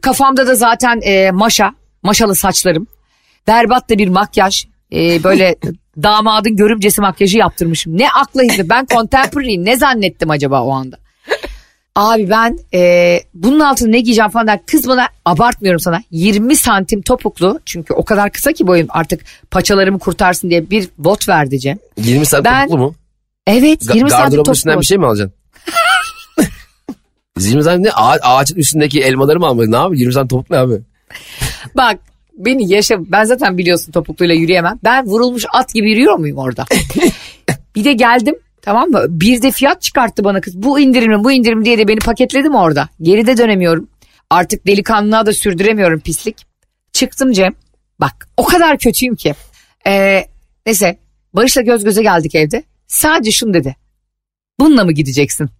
Kafamda 0.00 0.46
da 0.46 0.54
zaten 0.54 1.00
e, 1.02 1.30
maşa, 1.30 1.74
maşalı 2.02 2.34
saçlarım. 2.34 2.86
Berbat 3.46 3.90
da 3.90 3.98
bir 3.98 4.08
makyaj. 4.08 4.64
E, 4.92 5.24
böyle 5.24 5.56
damadın 6.02 6.56
görümcesi 6.56 7.00
makyajı 7.00 7.38
yaptırmışım. 7.38 7.98
Ne 7.98 8.10
akla 8.10 8.42
hizmet. 8.42 8.70
Ben 8.70 8.86
contemporary 8.86 9.64
ne 9.64 9.76
zannettim 9.76 10.30
acaba 10.30 10.62
o 10.62 10.70
anda? 10.70 11.03
Abi 11.96 12.30
ben 12.30 12.58
e, 12.74 13.20
bunun 13.34 13.60
altına 13.60 13.88
ne 13.88 14.00
giyeceğim 14.00 14.30
falan 14.30 14.46
der. 14.46 14.60
Kız 14.66 14.88
bana 14.88 15.06
abartmıyorum 15.24 15.80
sana 15.80 16.02
20 16.10 16.56
santim 16.56 17.02
topuklu 17.02 17.60
çünkü 17.64 17.94
o 17.94 18.04
kadar 18.04 18.30
kısa 18.32 18.52
ki 18.52 18.66
boyum 18.66 18.86
artık 18.90 19.20
paçalarımı 19.50 19.98
kurtarsın 19.98 20.50
diye 20.50 20.70
bir 20.70 20.88
bot 20.98 21.28
verdi 21.28 21.60
Cem. 21.60 21.78
20 21.96 22.26
santim 22.26 22.44
Ben- 22.52 22.66
topuklu 22.68 22.84
mu? 22.84 22.94
Evet 23.46 23.82
Ga- 23.82 23.96
20 23.96 24.10
santim 24.10 24.36
topuklu. 24.36 24.52
üstünden 24.52 24.80
bir 24.80 24.86
şey 24.86 24.98
mi 24.98 25.06
alacaksın? 25.06 25.34
20 27.38 27.62
santim 27.64 27.82
ne? 27.84 27.90
Ağa- 27.90 28.20
ağacın 28.22 28.56
üstündeki 28.56 29.00
elmaları 29.02 29.40
mı 29.40 29.46
almadın? 29.46 29.72
Ne 29.72 29.76
abi? 29.76 30.00
20 30.00 30.12
santim 30.12 30.28
topuk 30.38 30.50
ne 30.50 30.58
abi? 30.58 30.80
Bak 31.76 31.98
beni 32.38 32.72
yaşa 32.72 32.96
ben 33.00 33.24
zaten 33.24 33.58
biliyorsun 33.58 33.92
topukluyla 33.92 34.34
yürüyemem. 34.34 34.78
Ben 34.84 35.06
vurulmuş 35.06 35.44
at 35.52 35.74
gibi 35.74 35.90
yürüyor 35.90 36.14
muyum 36.18 36.38
orada? 36.38 36.64
bir 37.76 37.84
de 37.84 37.92
geldim 37.92 38.34
tamam 38.64 38.90
mı? 38.90 39.06
Bir 39.08 39.42
de 39.42 39.50
fiyat 39.50 39.82
çıkarttı 39.82 40.24
bana 40.24 40.40
kız. 40.40 40.62
Bu 40.62 40.80
indirimli 40.80 41.24
bu 41.24 41.32
indirim 41.32 41.64
diye 41.64 41.78
de 41.78 41.88
beni 41.88 41.98
paketledim 41.98 42.54
orada. 42.54 42.88
Geride 43.02 43.36
dönemiyorum. 43.36 43.88
Artık 44.30 44.66
delikanlılığa 44.66 45.26
da 45.26 45.32
sürdüremiyorum 45.32 46.00
pislik. 46.00 46.46
Çıktım 46.92 47.32
Cem. 47.32 47.54
Bak 48.00 48.28
o 48.36 48.44
kadar 48.44 48.78
kötüyüm 48.78 49.16
ki. 49.16 49.34
Ee, 49.86 50.24
neyse 50.66 50.98
Barış'la 51.34 51.62
göz 51.62 51.84
göze 51.84 52.02
geldik 52.02 52.34
evde. 52.34 52.62
Sadece 52.86 53.30
şunu 53.30 53.54
dedi. 53.54 53.76
Bununla 54.60 54.84
mı 54.84 54.92
gideceksin? 54.92 55.50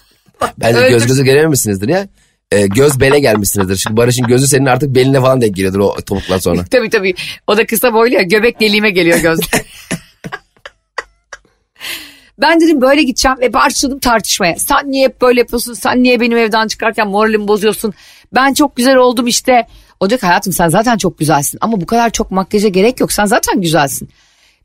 Bence 0.58 0.78
Öyle 0.78 0.90
göz 0.90 1.06
göze 1.06 1.24
gelememişsinizdir 1.24 1.88
ya. 1.88 2.08
Ee, 2.52 2.66
göz 2.66 3.00
bele 3.00 3.18
gelmişsinizdir. 3.18 3.76
Şimdi 3.76 3.96
Barış'ın 3.96 4.26
gözü 4.26 4.46
senin 4.46 4.66
artık 4.66 4.94
beline 4.94 5.20
falan 5.20 5.40
denk 5.40 5.56
geliyordur 5.56 5.78
o 5.78 5.96
topuklar 6.06 6.38
sonra. 6.38 6.64
tabii 6.70 6.90
tabii. 6.90 7.14
O 7.46 7.56
da 7.56 7.66
kısa 7.66 7.92
boylu 7.92 8.14
ya 8.14 8.22
göbek 8.22 8.60
deliğime 8.60 8.90
geliyor 8.90 9.18
göz. 9.18 9.40
ben 12.40 12.60
dedim 12.60 12.80
böyle 12.80 13.02
gideceğim 13.02 13.38
ve 13.40 13.52
başladım 13.52 13.98
tartışmaya. 13.98 14.56
Sen 14.58 14.90
niye 14.90 15.04
hep 15.04 15.20
böyle 15.20 15.40
yapıyorsun? 15.40 15.74
Sen 15.74 16.02
niye 16.02 16.20
benim 16.20 16.38
evden 16.38 16.68
çıkarken 16.68 17.08
moralimi 17.08 17.48
bozuyorsun? 17.48 17.94
Ben 18.34 18.54
çok 18.54 18.76
güzel 18.76 18.96
oldum 18.96 19.26
işte. 19.26 19.66
O 20.00 20.08
ki 20.08 20.18
hayatım 20.20 20.52
sen 20.52 20.68
zaten 20.68 20.96
çok 20.96 21.18
güzelsin. 21.18 21.58
Ama 21.60 21.80
bu 21.80 21.86
kadar 21.86 22.10
çok 22.10 22.30
makyaja 22.30 22.68
gerek 22.68 23.00
yok. 23.00 23.12
Sen 23.12 23.24
zaten 23.24 23.60
güzelsin. 23.60 24.08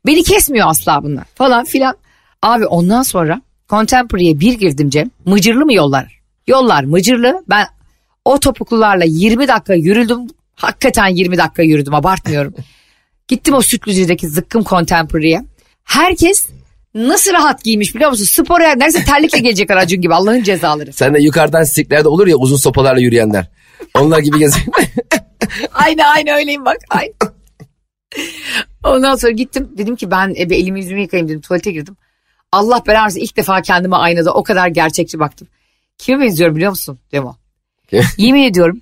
Beni 0.06 0.22
kesmiyor 0.22 0.68
asla 0.68 1.02
bunlar 1.02 1.24
falan 1.34 1.64
filan. 1.64 1.96
Abi 2.42 2.66
ondan 2.66 3.02
sonra 3.02 3.40
Contemporary'e 3.68 4.40
bir 4.40 4.52
girdim 4.52 4.90
Cem. 4.90 5.10
Mıcırlı 5.24 5.64
mı 5.64 5.74
yollar? 5.74 6.20
Yollar 6.46 6.84
mıcırlı. 6.84 7.44
Ben 7.48 7.66
o 8.24 8.40
topuklularla 8.40 9.04
20 9.04 9.48
dakika 9.48 9.74
yürüdüm. 9.74 10.20
Hakikaten 10.54 11.06
20 11.06 11.38
dakika 11.38 11.62
yürüdüm 11.62 11.94
abartmıyorum. 11.94 12.54
Gittim 13.28 13.54
o 13.54 13.62
Sütlüce'deki 13.62 14.28
zıkkım 14.28 14.64
Contemporary'e. 14.64 15.44
Herkes 15.84 16.48
nasıl 16.94 17.32
rahat 17.32 17.64
giymiş 17.64 17.94
biliyor 17.94 18.10
musun? 18.10 18.24
Spora 18.24 18.68
neredeyse 18.68 19.04
terlikle 19.04 19.38
gelecekler 19.38 19.76
Acun 19.76 20.00
gibi 20.00 20.14
Allah'ın 20.14 20.42
cezaları. 20.42 20.92
Sen 20.92 21.14
de 21.14 21.20
yukarıdan 21.20 21.64
stiklerde 21.64 22.08
olur 22.08 22.26
ya 22.26 22.36
uzun 22.36 22.56
sopalarla 22.56 23.00
yürüyenler. 23.00 23.46
Onlar 23.94 24.18
gibi 24.18 24.38
geziyor. 24.38 24.66
Aynı 25.72 26.06
aynı 26.06 26.30
öyleyim 26.30 26.64
bak 26.64 26.76
aynı. 26.90 27.12
Ondan 28.84 29.16
sonra 29.16 29.32
gittim 29.32 29.70
dedim 29.78 29.96
ki 29.96 30.10
ben 30.10 30.34
e, 30.38 30.50
bir 30.50 30.56
elimi 30.56 30.80
yüzümü 30.80 31.00
yıkayayım 31.00 31.28
dedim 31.28 31.40
tuvalete 31.40 31.72
girdim. 31.72 31.96
Allah 32.52 32.82
belanı 32.86 33.04
versin, 33.04 33.20
ilk 33.20 33.36
defa 33.36 33.62
kendime 33.62 33.96
aynada 33.96 34.34
o 34.34 34.42
kadar 34.42 34.68
gerçekçi 34.68 35.18
baktım. 35.18 35.48
Kime 35.98 36.24
benziyorum 36.24 36.56
biliyor 36.56 36.70
musun 36.70 36.98
Demo? 37.12 37.36
Yemin 38.16 38.42
ediyorum 38.42 38.80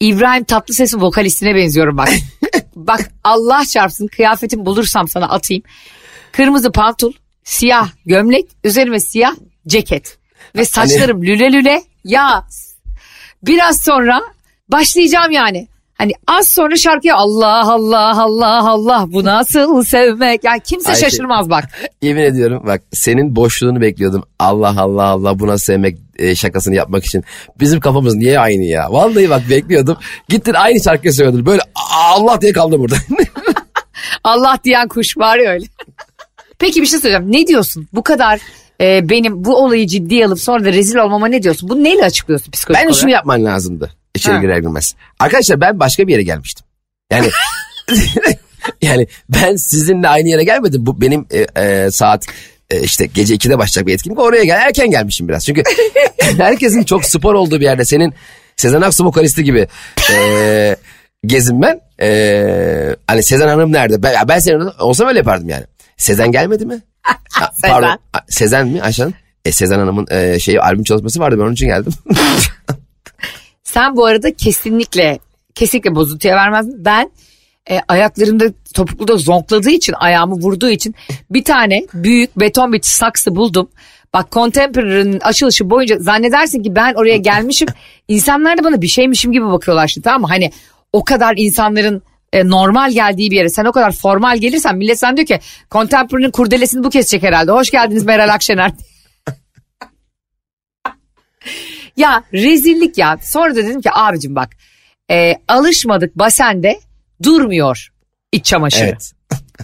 İbrahim 0.00 0.44
Tatlıses'in 0.44 1.00
vokalistine 1.00 1.54
benziyorum 1.54 1.96
bak. 1.96 2.08
bak 2.76 3.10
Allah 3.24 3.64
çarpsın 3.64 4.06
kıyafetimi 4.06 4.66
bulursam 4.66 5.08
sana 5.08 5.28
atayım. 5.28 5.62
Kırmızı 6.32 6.72
pantol, 6.72 7.12
siyah 7.48 7.88
gömlek, 8.06 8.46
üzerime 8.64 9.00
siyah 9.00 9.34
ceket. 9.66 10.18
Ve 10.56 10.64
saçlarım 10.64 11.22
lüle 11.22 11.52
lüle. 11.52 11.82
Ya 12.04 12.44
biraz 13.42 13.80
sonra 13.84 14.20
başlayacağım 14.68 15.30
yani. 15.32 15.68
Hani 15.94 16.12
az 16.26 16.48
sonra 16.48 16.76
şarkıya 16.76 17.16
Allah 17.16 17.72
Allah 17.72 18.22
Allah 18.22 18.68
Allah 18.68 19.04
bu 19.08 19.24
nasıl 19.24 19.84
sevmek. 19.84 20.44
Yani 20.44 20.60
kimse 20.64 20.88
Ayşe. 20.90 21.00
şaşırmaz 21.00 21.50
bak. 21.50 21.64
Yemin 22.02 22.22
ediyorum 22.22 22.62
bak 22.66 22.82
senin 22.92 23.36
boşluğunu 23.36 23.80
bekliyordum. 23.80 24.24
Allah 24.38 24.74
Allah 24.80 25.04
Allah 25.04 25.38
buna 25.38 25.58
sevmek 25.58 25.98
e, 26.18 26.34
şakasını 26.34 26.74
yapmak 26.74 27.04
için. 27.04 27.24
Bizim 27.60 27.80
kafamız 27.80 28.14
niye 28.14 28.38
aynı 28.40 28.64
ya? 28.64 28.86
Vallahi 28.92 29.30
bak 29.30 29.42
bekliyordum. 29.50 29.96
Gittin 30.28 30.54
aynı 30.54 30.82
şarkıyı 30.82 31.12
söylüyordun. 31.12 31.46
Böyle 31.46 31.62
"Aa, 31.62 32.12
Allah 32.14 32.40
diye 32.40 32.52
kaldım 32.52 32.80
burada. 32.80 32.96
Allah 34.24 34.58
diyen 34.64 34.88
kuş 34.88 35.16
var 35.18 35.38
ya 35.38 35.50
öyle. 35.50 35.66
Peki 36.58 36.82
bir 36.82 36.86
şey 36.86 36.98
söyleyeceğim. 37.00 37.32
Ne 37.32 37.46
diyorsun? 37.46 37.88
Bu 37.92 38.02
kadar 38.02 38.40
e, 38.80 39.08
benim 39.08 39.44
bu 39.44 39.56
olayı 39.56 39.86
ciddiye 39.86 40.26
alıp 40.26 40.40
sonra 40.40 40.64
da 40.64 40.72
rezil 40.72 40.96
olmama 40.96 41.28
ne 41.28 41.42
diyorsun? 41.42 41.68
Bunu 41.68 41.84
neyle 41.84 42.04
açıklıyorsun 42.04 42.50
psikolojik 42.50 42.78
Bence 42.80 42.88
olarak? 42.88 43.00
şunu 43.00 43.10
yapman 43.10 43.44
lazımdı. 43.44 43.90
İçeri 44.14 44.34
Ha. 44.34 44.40
girer 44.40 44.58
girmez. 44.58 44.94
Arkadaşlar 45.18 45.60
ben 45.60 45.80
başka 45.80 46.06
bir 46.06 46.12
yere 46.12 46.22
gelmiştim. 46.22 46.66
Yani 47.12 47.30
yani 48.82 49.06
ben 49.28 49.56
sizinle 49.56 50.08
aynı 50.08 50.28
yere 50.28 50.44
gelmedim. 50.44 50.86
Bu 50.86 51.00
benim 51.00 51.26
e, 51.30 51.62
e, 51.62 51.90
saat 51.90 52.26
e, 52.70 52.80
işte 52.80 53.06
gece 53.06 53.34
2'de 53.34 53.58
başlayacak 53.58 53.86
bir 53.86 53.94
etkinlik. 53.94 54.18
Oraya 54.18 54.44
gel 54.44 54.60
erken 54.60 54.90
gelmişim 54.90 55.28
biraz. 55.28 55.44
Çünkü 55.46 55.62
herkesin 56.38 56.82
çok 56.82 57.04
spor 57.04 57.34
olduğu 57.34 57.60
bir 57.60 57.64
yerde 57.64 57.84
senin 57.84 58.14
Sezen 58.56 58.80
Aksu 58.80 59.04
vokalisti 59.04 59.44
gibi 59.44 59.68
e, 60.12 60.76
gezin 61.26 61.62
ben. 61.62 61.80
E, 62.02 62.96
hani 63.06 63.22
Sezen 63.22 63.48
Hanım 63.48 63.72
nerede? 63.72 64.02
Ben, 64.02 64.28
ben 64.28 64.38
senin 64.38 64.60
olsam 64.78 65.08
öyle 65.08 65.18
yapardım 65.18 65.48
yani. 65.48 65.64
Sezen 65.98 66.32
gelmedi 66.32 66.66
mi? 66.66 66.82
Ha, 67.30 67.50
Sezen. 67.54 67.70
Pardon. 67.70 67.98
Sezen 68.28 68.68
mi 68.68 68.82
Ayşe 68.82 69.02
Hanım? 69.02 69.14
E, 69.44 69.52
Sezen 69.52 69.78
Hanım'ın 69.78 70.06
e, 70.10 70.38
şeyi 70.38 70.60
albüm 70.60 70.84
çalışması 70.84 71.20
vardı 71.20 71.36
ben 71.38 71.42
onun 71.42 71.52
için 71.52 71.66
geldim. 71.66 71.92
Sen 73.64 73.96
bu 73.96 74.06
arada 74.06 74.34
kesinlikle 74.34 75.18
kesinlikle 75.54 75.94
bozuntuya 75.94 76.36
vermezdin. 76.36 76.84
Ben 76.84 77.10
e, 77.70 77.80
ayaklarımda 77.88 78.44
topuklu 78.74 79.08
da 79.08 79.16
zonkladığı 79.16 79.70
için 79.70 79.92
ayağımı 79.92 80.34
vurduğu 80.34 80.68
için 80.70 80.94
bir 81.30 81.44
tane 81.44 81.86
büyük 81.94 82.40
beton 82.40 82.72
bir 82.72 82.82
saksı 82.82 83.36
buldum. 83.36 83.68
Bak 84.14 84.32
Contemporary'nin 84.32 85.20
açılışı 85.20 85.70
boyunca 85.70 85.98
zannedersin 85.98 86.62
ki 86.62 86.74
ben 86.74 86.94
oraya 86.94 87.16
gelmişim. 87.16 87.68
İnsanlar 88.08 88.58
da 88.58 88.64
bana 88.64 88.82
bir 88.82 88.88
şeymişim 88.88 89.32
gibi 89.32 89.46
bakıyorlar 89.46 89.88
şimdi 89.88 90.04
tamam 90.04 90.20
mı? 90.20 90.26
Hani 90.26 90.50
o 90.92 91.04
kadar 91.04 91.34
insanların 91.36 92.02
e, 92.32 92.48
normal 92.48 92.90
geldiği 92.90 93.30
bir 93.30 93.36
yere 93.36 93.48
sen 93.48 93.64
o 93.64 93.72
kadar 93.72 93.92
formal 93.92 94.38
gelirsen 94.38 94.76
millet 94.76 94.98
sen 94.98 95.16
diyor 95.16 95.26
ki 95.26 95.40
Contemporary'nin 95.70 96.30
kurdelesini 96.30 96.84
bu 96.84 96.90
kesecek 96.90 97.22
herhalde. 97.22 97.52
Hoş 97.52 97.70
geldiniz 97.70 98.04
Meral 98.04 98.34
Akşener. 98.34 98.70
Ya 101.96 102.24
rezillik 102.32 102.98
ya. 102.98 103.18
Sonra 103.22 103.50
da 103.50 103.56
dedim 103.56 103.80
ki 103.80 103.90
abicim 103.92 104.34
bak 104.34 104.50
e, 105.10 105.34
alışmadık 105.48 106.18
basende 106.18 106.80
durmuyor 107.22 107.88
iç 108.32 108.44
çamaşırı. 108.44 108.84
Evet. 108.84 109.12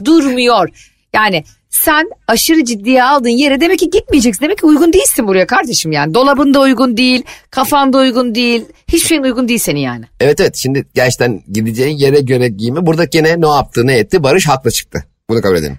Durmuyor. 0.05 0.69
Yani 1.13 1.45
sen 1.75 2.11
aşırı 2.29 2.65
ciddiye 2.65 3.05
aldığın 3.05 3.29
yere 3.29 3.61
demek 3.61 3.79
ki 3.79 3.91
gitmeyeceksin. 3.91 4.45
Demek 4.45 4.59
ki 4.59 4.67
uygun 4.67 4.93
değilsin 4.93 5.27
buraya 5.27 5.47
kardeşim 5.47 5.93
yani. 5.93 6.15
Dolabında 6.15 6.61
uygun 6.61 6.97
değil, 6.97 7.23
kafanda 7.51 7.99
uygun 7.99 8.35
değil. 8.35 8.65
Hiçbir 8.89 9.09
şeyin 9.09 9.23
uygun 9.23 9.49
değil 9.49 9.59
senin 9.59 9.81
yani. 9.81 10.05
Evet 10.21 10.41
evet 10.41 10.57
şimdi 10.57 10.87
gerçekten 10.95 11.43
gideceğin 11.53 11.97
yere 11.97 12.21
göre 12.21 12.49
giyimi. 12.49 12.87
Burada 12.87 13.05
gene 13.05 13.41
ne 13.41 13.49
yaptı 13.49 13.87
ne 13.87 13.99
etti 13.99 14.23
Barış 14.23 14.49
haklı 14.49 14.71
çıktı. 14.71 15.05
Bunu 15.31 15.43
kabul 15.43 15.57
edelim. 15.57 15.79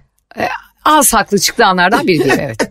Az 0.85 1.13
haklı 1.13 1.39
çıktı 1.39 1.65
anlardan 1.65 2.07
biri 2.07 2.23
değil 2.23 2.39
evet. 2.39 2.57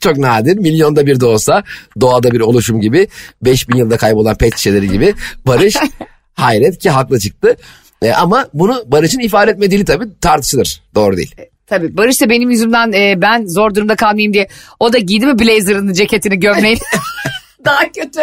Çok 0.00 0.18
nadir 0.18 0.56
milyonda 0.56 1.06
bir 1.06 1.20
de 1.20 1.26
olsa 1.26 1.62
doğada 2.00 2.30
bir 2.30 2.40
oluşum 2.40 2.80
gibi 2.80 3.08
5000 3.42 3.76
yılda 3.76 3.96
kaybolan 3.96 4.36
pet 4.36 4.56
şişeleri 4.56 4.88
gibi 4.88 5.14
Barış 5.46 5.76
hayret 6.34 6.78
ki 6.78 6.90
haklı 6.90 7.20
çıktı. 7.20 7.56
E, 8.02 8.12
ama 8.12 8.48
bunu 8.54 8.84
Barış'ın 8.86 9.20
ifade 9.20 9.50
etme 9.50 9.70
dili 9.70 9.84
tabii 9.84 10.04
tartışılır. 10.20 10.82
Doğru 10.94 11.16
değil. 11.16 11.34
Tabii 11.66 11.96
Barış 11.96 12.20
da 12.20 12.30
benim 12.30 12.50
yüzümden 12.50 12.92
e, 12.92 13.22
ben 13.22 13.46
zor 13.46 13.74
durumda 13.74 13.96
kalmayayım 13.96 14.34
diye 14.34 14.48
o 14.80 14.92
da 14.92 14.98
giydi 14.98 15.26
mi 15.26 15.38
blazerını, 15.38 15.94
ceketini, 15.94 16.40
gömleğini. 16.40 16.78
Daha 17.64 17.92
kötü. 17.92 18.20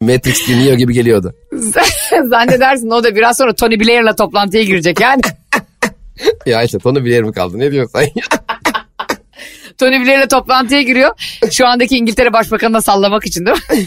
Matrix 0.00 0.48
dinliyor 0.48 0.76
gibi 0.76 0.94
geliyordu. 0.94 1.34
Zannedersin 2.30 2.90
o 2.90 3.04
da 3.04 3.14
biraz 3.14 3.36
sonra 3.36 3.52
Tony 3.54 3.80
Blair'la 3.80 4.16
toplantıya 4.16 4.62
girecek 4.62 5.00
yani. 5.00 5.22
ya 6.46 6.62
işte 6.62 6.78
tonu 6.78 7.04
bilir 7.04 7.22
mi 7.22 7.32
kaldı 7.32 7.58
ne 7.58 7.72
diyorsun 7.72 7.92
sen? 7.98 8.08
Tony 9.78 10.04
Blair'le 10.04 10.28
toplantıya 10.28 10.82
giriyor. 10.82 11.10
Şu 11.52 11.66
andaki 11.66 11.96
İngiltere 11.96 12.32
Başbakanı'na 12.32 12.80
sallamak 12.80 13.26
için 13.26 13.46
değil 13.46 13.56
mi? 13.56 13.86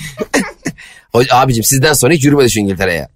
abicim 1.32 1.64
sizden 1.64 1.94
sonra 1.94 2.14
hiç 2.14 2.26
yürümedi 2.26 2.52
şu 2.52 2.60
İngiltere'ye. 2.60 3.08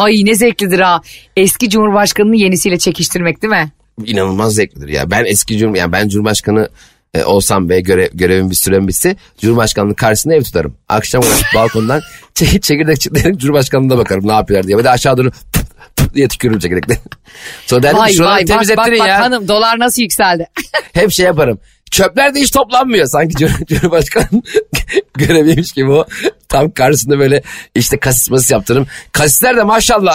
Ay 0.00 0.24
ne 0.24 0.34
zevklidir 0.34 0.80
ha. 0.80 1.00
Eski 1.36 1.70
Cumhurbaşkanı'nı 1.70 2.36
yenisiyle 2.36 2.78
çekiştirmek 2.78 3.42
değil 3.42 3.50
mi? 3.50 3.72
inanılmaz 4.06 4.54
zevklidir 4.54 4.88
ya. 4.88 5.10
Ben 5.10 5.24
eski 5.24 5.58
Cumhur 5.58 5.76
yani 5.76 5.92
ben 5.92 6.08
Cumhurbaşkanı 6.08 6.68
e, 7.14 7.24
olsam 7.24 7.68
ve 7.68 7.80
görev, 7.80 8.08
görevim 8.14 8.50
bir 8.50 8.54
sürem 8.54 8.88
bitse 8.88 9.16
Cumhurbaşkanlığı 9.38 9.94
karşısında 9.96 10.34
ev 10.34 10.42
tutarım. 10.42 10.76
Akşam 10.88 11.22
balkondan 11.54 12.00
çek, 12.34 12.62
çekirdek 12.62 13.00
çıtlarım 13.00 13.38
Cumhurbaşkanlığına 13.38 13.98
bakarım 13.98 14.28
ne 14.28 14.32
yapıyorlar 14.32 14.66
diye. 14.66 14.78
Ve 14.78 14.84
de 14.84 14.90
aşağı 14.90 15.16
doğru 15.16 15.30
pıt 15.30 15.66
pıt 15.96 16.14
diye 16.14 16.28
tükürürüm 16.28 16.58
çekirdekle. 16.58 16.98
Sonra 17.66 17.82
derdim 17.82 17.98
Vay 17.98 18.12
şuraları 18.12 18.34
vay 18.34 18.48
bak 18.48 18.76
bak, 18.76 18.98
bak 18.98 19.08
ya. 19.08 19.20
hanım 19.20 19.48
dolar 19.48 19.78
nasıl 19.78 20.02
yükseldi. 20.02 20.46
Hep 20.92 21.12
şey 21.12 21.26
yaparım. 21.26 21.58
Çöpler 21.90 22.34
de 22.34 22.40
hiç 22.40 22.50
toplanmıyor. 22.50 23.06
Sanki 23.06 23.34
Cum- 23.34 23.64
Cumhurbaşkanı 23.66 24.26
göreviymiş 25.18 25.72
gibi 25.72 25.90
o. 25.90 26.04
Tam 26.48 26.70
karşısında 26.70 27.18
böyle 27.18 27.42
işte 27.74 27.98
kasis 27.98 28.30
masis 28.30 28.50
yaptırırım. 28.50 28.86
Kasisler 29.12 29.56
de 29.56 29.62
maşallah 29.62 30.14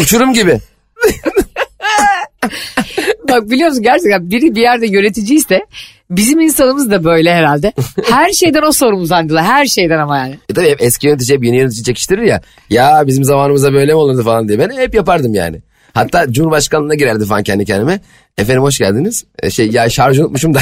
uçurum 0.00 0.32
gibi. 0.32 0.60
bak 3.28 3.50
biliyor 3.50 3.68
musun 3.68 3.82
gerçekten 3.82 4.30
biri 4.30 4.54
bir 4.54 4.60
yerde 4.60 4.86
yöneticiyse 4.86 5.66
bizim 6.10 6.40
insanımız 6.40 6.90
da 6.90 7.04
böyle 7.04 7.34
herhalde. 7.34 7.72
Her 8.10 8.32
şeyden 8.32 8.62
o 8.62 8.72
sorumlu 8.72 9.06
zannediyorlar. 9.06 9.46
Her 9.46 9.66
şeyden 9.66 9.98
ama 9.98 10.18
yani. 10.18 10.38
E 10.50 10.54
tabii 10.54 10.70
hep 10.70 10.82
eski 10.82 11.06
yönetici 11.06 11.36
hep 11.36 11.44
yeni 11.44 11.56
yönetici 11.56 11.84
çekiştirir 11.84 12.22
ya. 12.22 12.40
Ya 12.70 13.02
bizim 13.06 13.24
zamanımızda 13.24 13.72
böyle 13.72 13.92
mi 13.92 13.98
olurdu 13.98 14.24
falan 14.24 14.48
diye. 14.48 14.58
Ben 14.58 14.70
hep 14.76 14.94
yapardım 14.94 15.34
yani. 15.34 15.60
Hatta 15.96 16.32
Cumhurbaşkanlığına 16.32 16.94
girerdi 16.94 17.24
falan 17.24 17.42
kendi 17.42 17.64
kendime. 17.64 18.00
Efendim 18.38 18.62
hoş 18.62 18.78
geldiniz. 18.78 19.24
E, 19.42 19.50
şey 19.50 19.70
ya 19.70 19.90
şarjı 19.90 20.22
unutmuşum 20.22 20.54
da. 20.54 20.60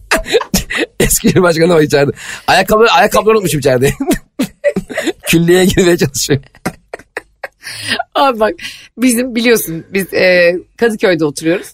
eski 1.00 1.28
Cumhurbaşkanı 1.28 1.74
o 1.74 1.80
içeride. 1.80 2.12
Ayakkabı, 2.46 2.84
ayakkabıları 2.84 3.34
unutmuşum 3.34 3.60
içeride. 3.60 3.92
Külliyeye 5.28 5.64
girmeye 5.64 5.96
çalışıyor. 5.96 6.40
Abi 8.14 8.40
bak 8.40 8.52
bizim 8.98 9.34
biliyorsun 9.34 9.86
biz 9.90 10.14
e, 10.14 10.56
Kadıköy'de 10.76 11.24
oturuyoruz. 11.24 11.68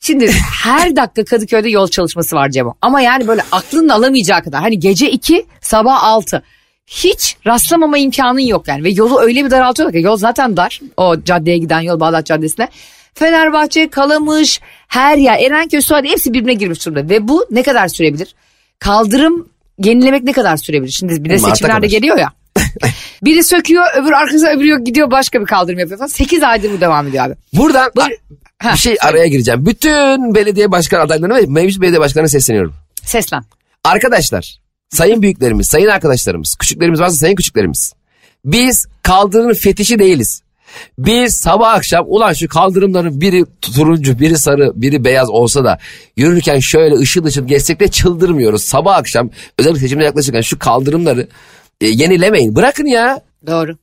Şimdi 0.00 0.30
her 0.62 0.96
dakika 0.96 1.24
Kadıköy'de 1.24 1.68
yol 1.68 1.88
çalışması 1.88 2.36
var 2.36 2.48
Cemo. 2.48 2.74
Ama 2.82 3.00
yani 3.00 3.28
böyle 3.28 3.42
aklının 3.52 3.88
alamayacağı 3.88 4.42
kadar. 4.42 4.60
Hani 4.60 4.78
gece 4.78 5.10
2 5.10 5.46
sabah 5.60 6.04
6. 6.04 6.42
Hiç 6.90 7.36
rastlamama 7.46 7.98
imkanın 7.98 8.38
yok 8.38 8.68
yani. 8.68 8.84
Ve 8.84 8.90
yolu 8.90 9.20
öyle 9.20 9.44
bir 9.44 9.50
daraltıyorlar 9.50 10.00
ki 10.00 10.06
yol 10.06 10.16
zaten 10.16 10.56
dar. 10.56 10.80
O 10.96 11.22
caddeye 11.24 11.58
giden 11.58 11.80
yol 11.80 12.00
Bağdat 12.00 12.26
Caddesi'ne. 12.26 12.68
Fenerbahçe, 13.14 13.90
Kalamış, 13.90 14.60
her 14.88 15.16
yer, 15.16 15.38
Erenköy, 15.38 15.80
Suadi 15.80 16.08
hepsi 16.08 16.32
birbirine 16.32 16.54
girmiş 16.54 16.86
durumda. 16.86 17.08
Ve 17.08 17.28
bu 17.28 17.46
ne 17.50 17.62
kadar 17.62 17.88
sürebilir? 17.88 18.34
Kaldırım 18.78 19.48
yenilemek 19.78 20.22
ne 20.22 20.32
kadar 20.32 20.56
sürebilir? 20.56 20.92
Şimdi 20.92 21.24
bir 21.24 21.30
de 21.30 21.38
seçimlerde 21.38 21.86
geliyor 21.86 22.18
ya. 22.18 22.32
Biri 23.22 23.44
söküyor 23.44 23.84
öbür 23.96 24.12
arkasına 24.12 24.50
öbürü 24.50 24.68
yok 24.68 24.86
gidiyor 24.86 25.10
başka 25.10 25.40
bir 25.40 25.46
kaldırım 25.46 25.78
yapıyor 25.78 25.98
falan. 25.98 26.08
8 26.08 26.42
aydır 26.42 26.72
bu 26.72 26.80
devam 26.80 27.08
ediyor 27.08 27.24
abi. 27.24 27.34
Buradan 27.52 27.90
Buyur. 27.96 28.10
Ha, 28.58 28.72
bir 28.72 28.78
şey 28.78 28.96
araya 29.00 29.26
gireceğim. 29.26 29.66
Bütün 29.66 30.34
belediye 30.34 30.70
başkan 30.70 31.00
adaylarına 31.00 31.34
ve 31.34 31.44
mevcut 31.48 31.82
belediye 31.82 32.00
başkanına 32.00 32.28
sesleniyorum. 32.28 32.74
Seslen. 33.04 33.42
Arkadaşlar, 33.84 34.60
sayın 34.90 35.22
büyüklerimiz, 35.22 35.66
sayın 35.66 35.88
arkadaşlarımız, 35.88 36.56
küçüklerimiz 36.58 37.00
varsa 37.00 37.16
sayın 37.16 37.36
küçüklerimiz. 37.36 37.92
Biz 38.44 38.86
kaldırımın 39.02 39.54
fetişi 39.54 39.98
değiliz. 39.98 40.42
Biz 40.98 41.36
sabah 41.36 41.74
akşam 41.74 42.04
ulan 42.08 42.32
şu 42.32 42.48
kaldırımların 42.48 43.20
biri 43.20 43.44
turuncu, 43.60 44.18
biri 44.18 44.38
sarı, 44.38 44.72
biri 44.74 45.04
beyaz 45.04 45.30
olsa 45.30 45.64
da 45.64 45.78
yürürken 46.16 46.58
şöyle 46.58 46.94
ışıl 46.94 47.24
ışıl 47.24 47.46
geçsek 47.46 47.80
de 47.80 47.88
çıldırmıyoruz. 47.88 48.62
Sabah 48.62 48.96
akşam 48.96 49.30
özellikle 49.58 49.80
seçimde 49.80 50.04
yaklaşırken 50.04 50.40
şu 50.40 50.58
kaldırımları 50.58 51.28
e, 51.80 51.86
yenilemeyin. 51.86 52.56
Bırakın 52.56 52.86
ya. 52.86 53.20
Doğru. 53.46 53.76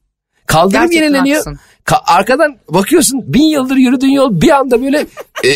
Kaldırım 0.46 0.82
Gerçekten 0.82 1.04
yenileniyor. 1.04 1.38
haklısın. 1.38 1.60
Ka- 1.88 2.04
arkadan 2.06 2.58
bakıyorsun 2.69 3.34
bin 3.34 3.43
yıldır 3.43 3.76
yürüdüğün 3.76 4.12
yol 4.12 4.41
bir 4.41 4.50
anda 4.50 4.82
böyle 4.82 5.00
e, 5.43 5.50
e, 5.50 5.54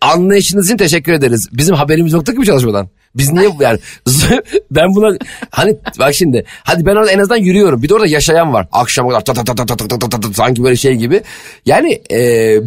anlayışınız 0.00 0.66
için 0.66 0.76
teşekkür 0.76 1.12
ederiz. 1.12 1.48
Bizim 1.52 1.74
haberimiz 1.74 2.12
yoktu 2.12 2.32
ki 2.32 2.38
bu 2.38 2.44
çalışmadan. 2.44 2.88
Biz 3.14 3.32
niye 3.32 3.50
yani 3.60 3.78
ben 4.70 4.94
buna 4.94 5.16
hani 5.50 5.76
bak 5.98 6.14
şimdi 6.14 6.44
hadi 6.64 6.86
ben 6.86 6.96
orada 6.96 7.10
en 7.10 7.18
azından 7.18 7.36
yürüyorum. 7.36 7.82
Bir 7.82 7.88
de 7.88 7.94
orada 7.94 8.06
yaşayan 8.06 8.52
var. 8.52 8.68
Akşam 8.72 9.08
kadar 9.08 9.24
ta 9.24 9.32
ta 9.32 9.44
ta 9.44 9.54
ta 9.54 9.66
ta 9.66 9.76
ta 9.76 9.98
ta 9.98 10.08
ta 10.08 10.20
ta 10.20 10.32
sanki 10.32 10.64
böyle 10.64 10.76
şey 10.76 10.94
gibi. 10.94 11.22
Yani 11.66 12.02
e, 12.10 12.18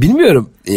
bilmiyorum 0.02 0.50
e, 0.70 0.76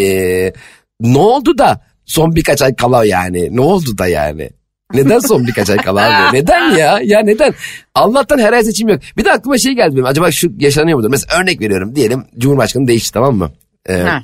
ne 1.01 1.19
oldu 1.19 1.59
da 1.59 1.81
son 2.07 2.35
birkaç 2.35 2.63
ay 2.63 2.75
kala 2.75 3.05
yani 3.05 3.57
ne 3.57 3.61
oldu 3.61 3.99
da 3.99 4.07
yani. 4.07 4.51
Neden 4.95 5.19
son 5.19 5.47
birkaç 5.47 5.71
ay 5.71 5.77
kala 5.77 6.29
abi? 6.29 6.37
Neden 6.37 6.71
ya? 6.77 7.01
Ya 7.05 7.21
neden? 7.21 7.55
Allah'tan 7.95 8.39
her 8.39 8.53
ay 8.53 8.65
seçim 8.65 8.89
yok. 8.89 9.01
Bir 9.17 9.25
de 9.25 9.33
aklıma 9.33 9.59
şey 9.59 9.73
geldi 9.73 9.93
benim. 9.95 10.07
Acaba 10.07 10.31
şu 10.31 10.53
yaşanıyor 10.59 10.99
mudur? 10.99 11.11
Mesela 11.11 11.41
örnek 11.41 11.61
veriyorum. 11.61 11.97
Diyelim 11.97 12.25
Cumhurbaşkanı 12.39 12.87
değişti 12.89 13.13
tamam 13.13 13.37
mı? 13.37 13.51
Ee, 13.89 13.95
Ha. 13.95 14.23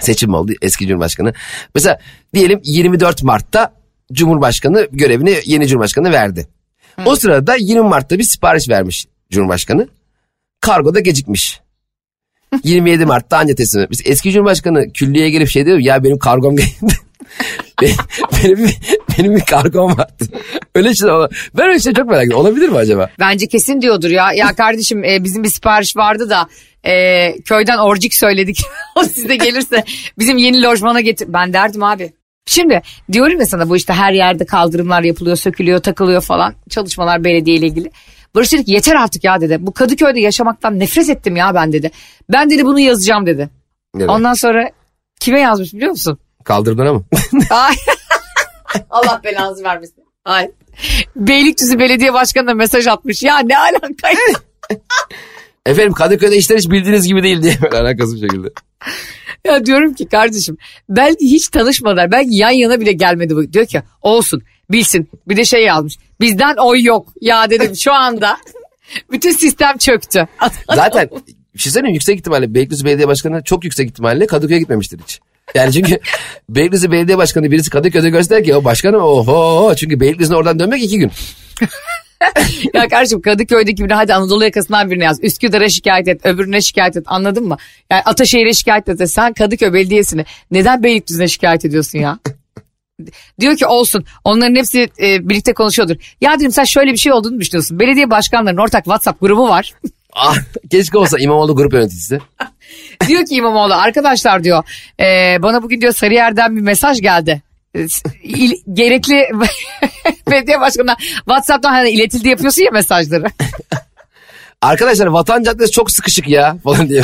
seçim 0.00 0.34
oldu 0.34 0.52
eski 0.62 0.86
Cumhurbaşkanı. 0.86 1.32
Mesela 1.74 1.98
diyelim 2.34 2.60
24 2.64 3.22
Mart'ta 3.22 3.72
Cumhurbaşkanı 4.12 4.88
görevini 4.92 5.34
yeni 5.44 5.66
Cumhurbaşkanı 5.68 6.12
verdi. 6.12 6.48
O 7.06 7.16
sırada 7.16 7.56
20 7.56 7.88
Mart'ta 7.88 8.18
bir 8.18 8.24
sipariş 8.24 8.68
vermiş 8.68 9.06
Cumhurbaşkanı. 9.30 9.88
Kargoda 10.60 11.00
gecikmiş. 11.00 11.60
27 12.64 13.06
Mart'ta 13.06 13.38
anca 13.38 13.54
teslim 13.54 13.82
etmiş. 13.82 13.98
Eski 14.04 14.32
Cumhurbaşkanı 14.32 14.92
külliyeye 14.92 15.30
gelip 15.30 15.48
şey 15.48 15.66
diyor 15.66 15.78
ya 15.78 16.04
benim 16.04 16.18
kargom 16.18 16.56
geldi. 16.56 16.70
Benim, 18.42 18.58
bir- 18.58 18.78
benim 19.18 19.36
bir 19.36 19.40
kargom 19.40 19.98
vardı. 19.98 20.24
Öyle 20.74 20.94
şey 20.94 21.08
ben 21.58 21.68
öyle 21.68 21.80
şey 21.80 21.92
çok 21.92 22.06
merak 22.10 22.24
ediyorum. 22.24 22.46
Olabilir 22.46 22.68
mi 22.68 22.76
acaba? 22.76 23.10
Bence 23.20 23.46
kesin 23.46 23.82
diyordur 23.82 24.10
ya. 24.10 24.32
Ya 24.32 24.54
kardeşim 24.54 25.04
e, 25.04 25.24
bizim 25.24 25.44
bir 25.44 25.48
sipariş 25.48 25.96
vardı 25.96 26.30
da 26.30 26.48
e, 26.90 27.34
köyden 27.42 27.78
orcik 27.78 28.14
söyledik. 28.14 28.60
o 28.96 29.02
size 29.04 29.36
gelirse 29.36 29.84
bizim 30.18 30.36
yeni 30.38 30.62
lojmana 30.62 31.00
getir. 31.00 31.28
Ben 31.32 31.52
derdim 31.52 31.82
abi. 31.82 32.12
Şimdi 32.46 32.82
diyorum 33.12 33.40
ya 33.40 33.46
sana 33.46 33.68
bu 33.68 33.76
işte 33.76 33.92
her 33.92 34.12
yerde 34.12 34.44
kaldırımlar 34.46 35.02
yapılıyor, 35.02 35.36
sökülüyor, 35.36 35.78
takılıyor 35.80 36.22
falan. 36.22 36.54
Çalışmalar 36.70 37.24
belediye 37.24 37.56
ile 37.56 37.66
ilgili. 37.66 37.90
Barış 38.34 38.52
dedi 38.52 38.64
ki 38.64 38.72
yeter 38.72 38.94
artık 38.94 39.24
ya 39.24 39.40
dedi. 39.40 39.56
Bu 39.60 39.72
Kadıköy'de 39.72 40.20
yaşamaktan 40.20 40.78
nefret 40.78 41.08
ettim 41.08 41.36
ya 41.36 41.54
ben 41.54 41.72
dedi. 41.72 41.90
Ben 42.32 42.50
dedi 42.50 42.64
bunu 42.64 42.80
yazacağım 42.80 43.26
dedi. 43.26 43.48
Nereye? 43.94 44.08
Ondan 44.08 44.34
sonra 44.34 44.70
kime 45.20 45.40
yazmış 45.40 45.74
biliyor 45.74 45.90
musun? 45.90 46.18
Kaldırımlara 46.44 46.92
mı? 46.94 47.04
Ay. 47.50 47.74
Allah 48.90 49.20
belanızı 49.24 49.64
vermesin. 49.64 50.04
Ay. 50.24 50.50
Beylikdüzü 51.16 51.78
Belediye 51.78 52.12
Başkanı'na 52.12 52.54
mesaj 52.54 52.86
atmış. 52.86 53.22
Ya 53.22 53.38
ne 53.38 53.58
alaka? 53.58 53.88
Efendim 55.66 55.92
Kadıköy'de 55.92 56.36
işler 56.36 56.58
hiç 56.58 56.70
bildiğiniz 56.70 57.06
gibi 57.06 57.22
değil 57.22 57.42
diye 57.42 57.56
böyle 57.62 57.76
alakasız 57.78 58.14
bir 58.14 58.28
şekilde. 58.28 58.48
ya 59.46 59.66
diyorum 59.66 59.94
ki 59.94 60.08
kardeşim 60.08 60.56
belki 60.88 61.24
hiç 61.24 61.48
tanışmadılar. 61.48 62.12
Belki 62.12 62.34
yan 62.34 62.50
yana 62.50 62.80
bile 62.80 62.92
gelmedi 62.92 63.36
bu. 63.36 63.52
Diyor 63.52 63.66
ki 63.66 63.82
olsun 64.02 64.42
bilsin. 64.70 65.10
Bir 65.28 65.36
de 65.36 65.44
şey 65.44 65.64
yazmış. 65.64 65.94
Bizden 66.20 66.54
oy 66.56 66.82
yok. 66.82 67.08
Ya 67.20 67.50
dedim 67.50 67.76
şu 67.76 67.92
anda 67.92 68.36
bütün 69.12 69.30
sistem 69.32 69.78
çöktü. 69.78 70.28
Zaten 70.74 71.10
bir 71.54 71.58
şey 71.58 71.72
söyleyeyim 71.72 71.94
yüksek 71.94 72.18
ihtimalle 72.18 72.54
Beylikdüzü 72.54 72.84
Belediye 72.84 73.08
Başkanı 73.08 73.44
çok 73.44 73.64
yüksek 73.64 73.88
ihtimalle 73.90 74.26
Kadıköy'e 74.26 74.58
gitmemiştir 74.60 75.00
hiç. 75.02 75.20
Yani 75.54 75.72
çünkü 75.72 75.98
Beylikdüzü 76.48 76.92
Belediye 76.92 77.18
Başkanı 77.18 77.50
birisi 77.50 77.70
Kadıköy'de 77.70 78.10
göster 78.10 78.44
ki 78.44 78.54
o 78.54 78.64
başkanım 78.64 79.02
oho 79.02 79.74
çünkü 79.74 80.00
Beylikdüzü'ne 80.00 80.36
oradan 80.36 80.58
dönmek 80.58 80.82
iki 80.82 80.98
gün. 80.98 81.10
ya 82.74 82.88
kardeşim 82.88 83.20
Kadıköy'deki 83.20 83.82
birine 83.82 83.94
hadi 83.94 84.14
Anadolu 84.14 84.44
yakasından 84.44 84.90
birine 84.90 85.04
yaz. 85.04 85.18
Üsküdar'a 85.22 85.68
şikayet 85.68 86.08
et, 86.08 86.26
öbürüne 86.26 86.60
şikayet 86.60 86.96
et 86.96 87.04
anladın 87.06 87.48
mı? 87.48 87.56
Yani 87.90 88.02
Ataşehir'e 88.02 88.52
şikayet 88.52 88.88
et. 88.88 89.10
Sen 89.10 89.32
Kadıköy 89.32 89.72
Belediyesi'ne 89.72 90.24
neden 90.50 90.82
Beylikdüzü'ne 90.82 91.28
şikayet 91.28 91.64
ediyorsun 91.64 91.98
ya? 91.98 92.18
Diyor 93.40 93.56
ki 93.56 93.66
olsun 93.66 94.04
onların 94.24 94.54
hepsi 94.54 94.88
e, 95.02 95.28
birlikte 95.28 95.52
konuşuyordur. 95.52 95.96
Ya 96.20 96.38
dedim 96.38 96.52
sen 96.52 96.64
şöyle 96.64 96.92
bir 96.92 96.96
şey 96.96 97.12
olduğunu 97.12 97.40
düşünüyorsun. 97.40 97.78
Belediye 97.78 98.10
başkanlarının 98.10 98.60
ortak 98.60 98.84
WhatsApp 98.84 99.20
grubu 99.20 99.48
var. 99.48 99.74
Ah, 100.12 100.36
keşke 100.70 100.98
olsa 100.98 101.18
İmamoğlu 101.18 101.56
grup 101.56 101.72
yöneticisi. 101.72 102.20
Diyor 103.08 103.26
ki 103.26 103.34
İmamoğlu 103.34 103.74
arkadaşlar 103.74 104.44
diyor 104.44 104.64
e, 105.00 105.36
bana 105.42 105.62
bugün 105.62 105.80
diyor 105.80 105.92
Sarıyer'den 105.92 106.56
bir 106.56 106.60
mesaj 106.60 107.00
geldi. 107.00 107.42
E, 107.76 107.86
il- 108.22 108.62
gerekli 108.72 109.24
belediye 110.30 110.60
başkanına 110.60 110.96
WhatsApp'tan 111.16 111.70
hani 111.72 111.90
iletildi 111.90 112.28
yapıyorsun 112.28 112.62
ya 112.62 112.70
mesajları. 112.72 113.26
Arkadaşlar 114.62 115.06
Vatan 115.06 115.42
Caddesi 115.42 115.72
çok 115.72 115.90
sıkışık 115.90 116.28
ya 116.28 116.56
falan 116.64 116.88
diye. 116.88 117.02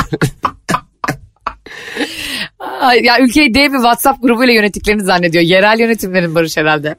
Ya 3.03 3.19
ülkeyi 3.21 3.55
dev 3.55 3.73
bir 3.73 3.77
WhatsApp 3.79 4.23
grubuyla 4.23 4.55
yönettiklerini 4.55 5.05
zannediyor. 5.05 5.45
Yerel 5.45 5.79
yönetimlerin 5.81 6.35
Barış 6.35 6.57
herhalde. 6.57 6.95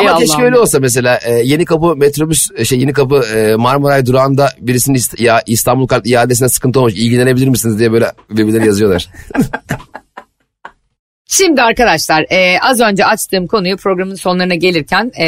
Ey 0.00 0.08
Ama 0.08 0.18
keşke 0.18 0.32
Allah'ım 0.34 0.44
öyle 0.46 0.58
olsa 0.58 0.80
mesela 0.80 1.18
e, 1.24 1.34
yeni 1.34 1.64
kapı 1.64 1.96
metrobüs 1.96 2.48
şey 2.64 2.78
yeni 2.80 2.92
kapı 2.92 3.16
e, 3.36 3.56
Marmaray 3.56 4.06
durağında 4.06 4.48
birisinin 4.60 4.96
ist- 4.98 5.22
ya 5.22 5.42
İstanbul 5.46 5.86
kart 5.86 6.06
iadesine 6.06 6.48
sıkıntı 6.48 6.80
olmuş 6.80 6.92
ilgilenebilir 6.94 7.48
misiniz 7.48 7.78
diye 7.78 7.92
böyle 7.92 8.12
birbirlerine 8.30 8.66
yazıyorlar. 8.66 9.08
Şimdi 11.28 11.62
arkadaşlar 11.62 12.26
e, 12.30 12.58
az 12.60 12.80
önce 12.80 13.06
açtığım 13.06 13.46
konuyu 13.46 13.76
programın 13.76 14.14
sonlarına 14.14 14.54
gelirken 14.54 15.12
e, 15.18 15.24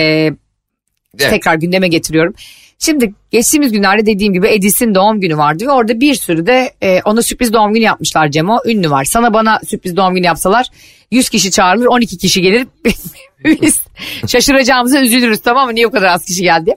Evet. 1.21 1.31
tekrar 1.31 1.55
gündeme 1.55 1.89
getiriyorum. 1.89 2.35
Şimdi 2.79 3.15
geçtiğimiz 3.31 3.73
günlerde 3.73 4.07
dediğim 4.07 4.33
gibi 4.33 4.49
Edis'in 4.49 4.95
doğum 4.95 5.21
günü 5.21 5.37
vardı 5.37 5.67
ve 5.67 5.71
orada 5.71 6.01
bir 6.01 6.15
sürü 6.15 6.47
de 6.47 6.73
e, 6.83 7.03
ona 7.05 7.23
sürpriz 7.23 7.53
doğum 7.53 7.75
günü 7.75 7.85
yapmışlar 7.85 8.31
Cemo. 8.31 8.59
Ünlü 8.67 8.91
var. 8.91 9.05
Sana 9.05 9.35
bana 9.35 9.61
sürpriz 9.67 9.97
doğum 9.97 10.15
günü 10.15 10.27
yapsalar 10.27 10.67
100 11.11 11.29
kişi 11.29 11.51
çağrılır 11.51 11.87
12 11.87 12.19
kişi 12.19 12.43
gelir. 12.43 12.67
Biz 13.45 13.83
şaşıracağımıza 14.27 15.01
üzülürüz 15.01 15.41
tamam 15.41 15.67
mı? 15.67 15.75
Niye 15.75 15.87
o 15.87 15.91
kadar 15.91 16.07
az 16.07 16.25
kişi 16.25 16.43
geldi? 16.43 16.75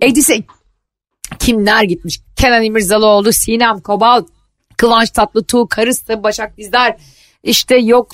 Edis'e 0.00 0.42
kimler 1.38 1.82
gitmiş? 1.82 2.20
Kenan 2.36 2.62
İmirzalıoğlu, 2.62 3.32
Sinem 3.32 3.80
Kobal, 3.80 4.24
Kıvanç 4.76 5.10
Tatlıtuğ, 5.10 5.66
karısı 5.68 6.22
Başak 6.22 6.56
Dizdar, 6.58 6.96
işte 7.42 7.76
yok 7.76 8.12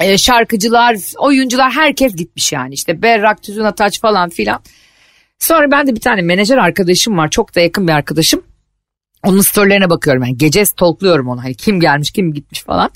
e, 0.00 0.18
şarkıcılar, 0.18 0.96
oyuncular 1.18 1.72
herkes 1.72 2.16
gitmiş 2.16 2.52
yani. 2.52 2.74
İşte 2.74 3.02
Berrak, 3.02 3.42
Tüzün 3.42 3.64
Ataç 3.64 4.00
falan 4.00 4.30
filan. 4.30 4.60
Sonra 5.38 5.70
ben 5.70 5.86
de 5.86 5.94
bir 5.94 6.00
tane 6.00 6.22
menajer 6.22 6.58
arkadaşım 6.58 7.16
var. 7.18 7.30
Çok 7.30 7.54
da 7.54 7.60
yakın 7.60 7.88
bir 7.88 7.92
arkadaşım. 7.92 8.42
Onun 9.22 9.40
storylerine 9.40 9.90
bakıyorum 9.90 10.22
yani. 10.22 10.38
Gece 10.38 10.64
stalkluyorum 10.64 11.28
onu. 11.28 11.42
Hani 11.42 11.54
kim 11.54 11.80
gelmiş 11.80 12.10
kim 12.10 12.32
gitmiş 12.32 12.62
falan. 12.62 12.90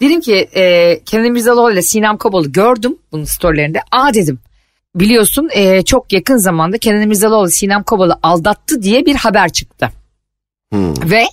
Dedim 0.00 0.20
ki 0.20 0.34
e, 0.34 1.00
Kenan 1.04 1.24
İmirzalıoğlu 1.24 1.72
ile 1.72 1.82
Sinem 1.82 2.16
Kobal'ı 2.16 2.48
gördüm 2.48 2.96
bunun 3.12 3.24
storylerinde. 3.24 3.80
Aa 3.90 4.14
dedim 4.14 4.38
biliyorsun 4.94 5.48
e, 5.52 5.82
çok 5.82 6.12
yakın 6.12 6.36
zamanda 6.36 6.78
Kenan 6.78 7.02
İmirzalıoğlu 7.02 7.50
Sinem 7.50 7.82
Kobal'ı 7.82 8.18
aldattı 8.22 8.82
diye 8.82 9.06
bir 9.06 9.14
haber 9.14 9.52
çıktı. 9.52 9.90
Hmm. 10.72 11.10
Ve 11.10 11.24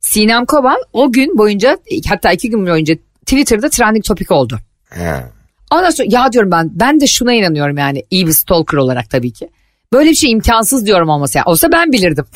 Sinem 0.00 0.46
Kobal 0.46 0.76
o 0.92 1.12
gün 1.12 1.38
boyunca 1.38 1.78
hatta 2.08 2.32
iki 2.32 2.50
gün 2.50 2.66
boyunca 2.66 2.94
Twitter'da 3.26 3.68
trending 3.68 4.04
topik 4.04 4.30
oldu. 4.30 4.58
He. 4.90 5.24
Ondan 5.70 5.90
sonra 5.90 6.08
ya 6.10 6.32
diyorum 6.32 6.50
ben 6.50 6.70
ben 6.72 7.00
de 7.00 7.06
şuna 7.06 7.32
inanıyorum 7.32 7.78
yani 7.78 8.04
iyi 8.10 8.26
bir 8.26 8.32
stalker 8.32 8.78
olarak 8.78 9.10
tabii 9.10 9.32
ki. 9.32 9.48
Böyle 9.94 10.10
bir 10.10 10.14
şey 10.14 10.30
imkansız 10.30 10.86
diyorum 10.86 11.08
olması. 11.08 11.38
Yani. 11.38 11.44
Olsa 11.46 11.72
ben 11.72 11.92
bilirdim. 11.92 12.26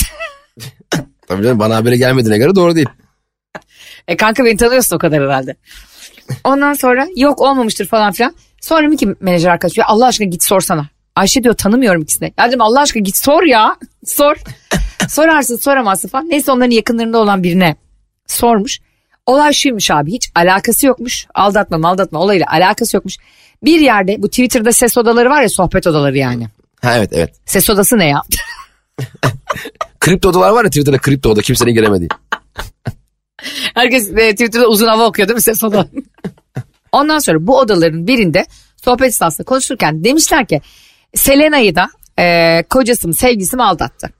Tabii 1.28 1.42
canım 1.42 1.58
bana 1.58 1.76
haberi 1.76 1.98
gelmediğine 1.98 2.38
göre 2.38 2.54
doğru 2.54 2.74
değil. 2.74 2.88
e 4.08 4.16
kanka 4.16 4.44
beni 4.44 4.56
tanıyorsun 4.56 4.96
o 4.96 4.98
kadar 4.98 5.22
herhalde. 5.22 5.56
Ondan 6.44 6.72
sonra 6.72 7.06
yok 7.16 7.40
olmamıştır 7.40 7.86
falan 7.86 8.12
filan. 8.12 8.34
Sonra 8.60 8.96
ki 8.96 9.14
menajer 9.20 9.50
arkadaş 9.50 9.78
ya 9.78 9.86
Allah 9.86 10.06
aşkına 10.06 10.28
git 10.28 10.42
sorsana. 10.42 10.88
Ayşe 11.16 11.42
diyor 11.42 11.54
tanımıyorum 11.54 12.02
ikisini. 12.02 12.32
Ya 12.38 12.48
dedim 12.48 12.60
Allah 12.60 12.80
aşkına 12.80 13.02
git 13.02 13.16
sor 13.16 13.42
ya. 13.42 13.76
Sor. 14.06 14.36
Sorarsın 15.08 15.56
soramazsın 15.56 16.08
falan. 16.08 16.30
Neyse 16.30 16.52
onların 16.52 16.70
yakınlarında 16.70 17.18
olan 17.18 17.42
birine 17.42 17.76
sormuş. 18.26 18.78
Olay 19.26 19.52
şuymuş 19.52 19.90
abi 19.90 20.12
hiç 20.12 20.30
alakası 20.34 20.86
yokmuş. 20.86 21.26
Aldatma 21.34 21.88
aldatma 21.88 22.18
olayla 22.18 22.46
alakası 22.50 22.96
yokmuş. 22.96 23.16
Bir 23.64 23.80
yerde 23.80 24.22
bu 24.22 24.28
Twitter'da 24.28 24.72
ses 24.72 24.98
odaları 24.98 25.30
var 25.30 25.42
ya 25.42 25.48
sohbet 25.48 25.86
odaları 25.86 26.18
yani. 26.18 26.46
Ha 26.82 26.96
evet 26.96 27.10
evet. 27.12 27.30
Ses 27.46 27.70
odası 27.70 27.98
ne 27.98 28.08
ya? 28.08 28.22
Kripto 30.00 30.28
odalar 30.28 30.50
var 30.50 30.64
ya 30.64 30.70
Twitter'da 30.70 30.98
kripto 30.98 31.30
oda 31.30 31.40
kimsenin 31.40 31.74
giremediği. 31.74 32.08
Herkes 33.74 34.10
e, 34.10 34.30
Twitter'da 34.30 34.68
uzun 34.68 34.86
hava 34.86 35.06
okuyor 35.06 35.28
değil 35.28 35.34
mi 35.34 35.42
ses 35.42 35.62
odaları? 35.62 35.88
Ondan 36.92 37.18
sonra 37.18 37.46
bu 37.46 37.58
odaların 37.58 38.06
birinde 38.06 38.46
sohbet 38.84 39.08
esnasında 39.08 39.44
konuşurken 39.44 40.04
demişler 40.04 40.46
ki 40.46 40.60
Selena'yı 41.14 41.74
da 41.74 41.88
e, 42.18 42.62
kocası 42.70 43.08
mı 43.08 43.14
mi 43.52 43.62
aldattı. 43.62 44.10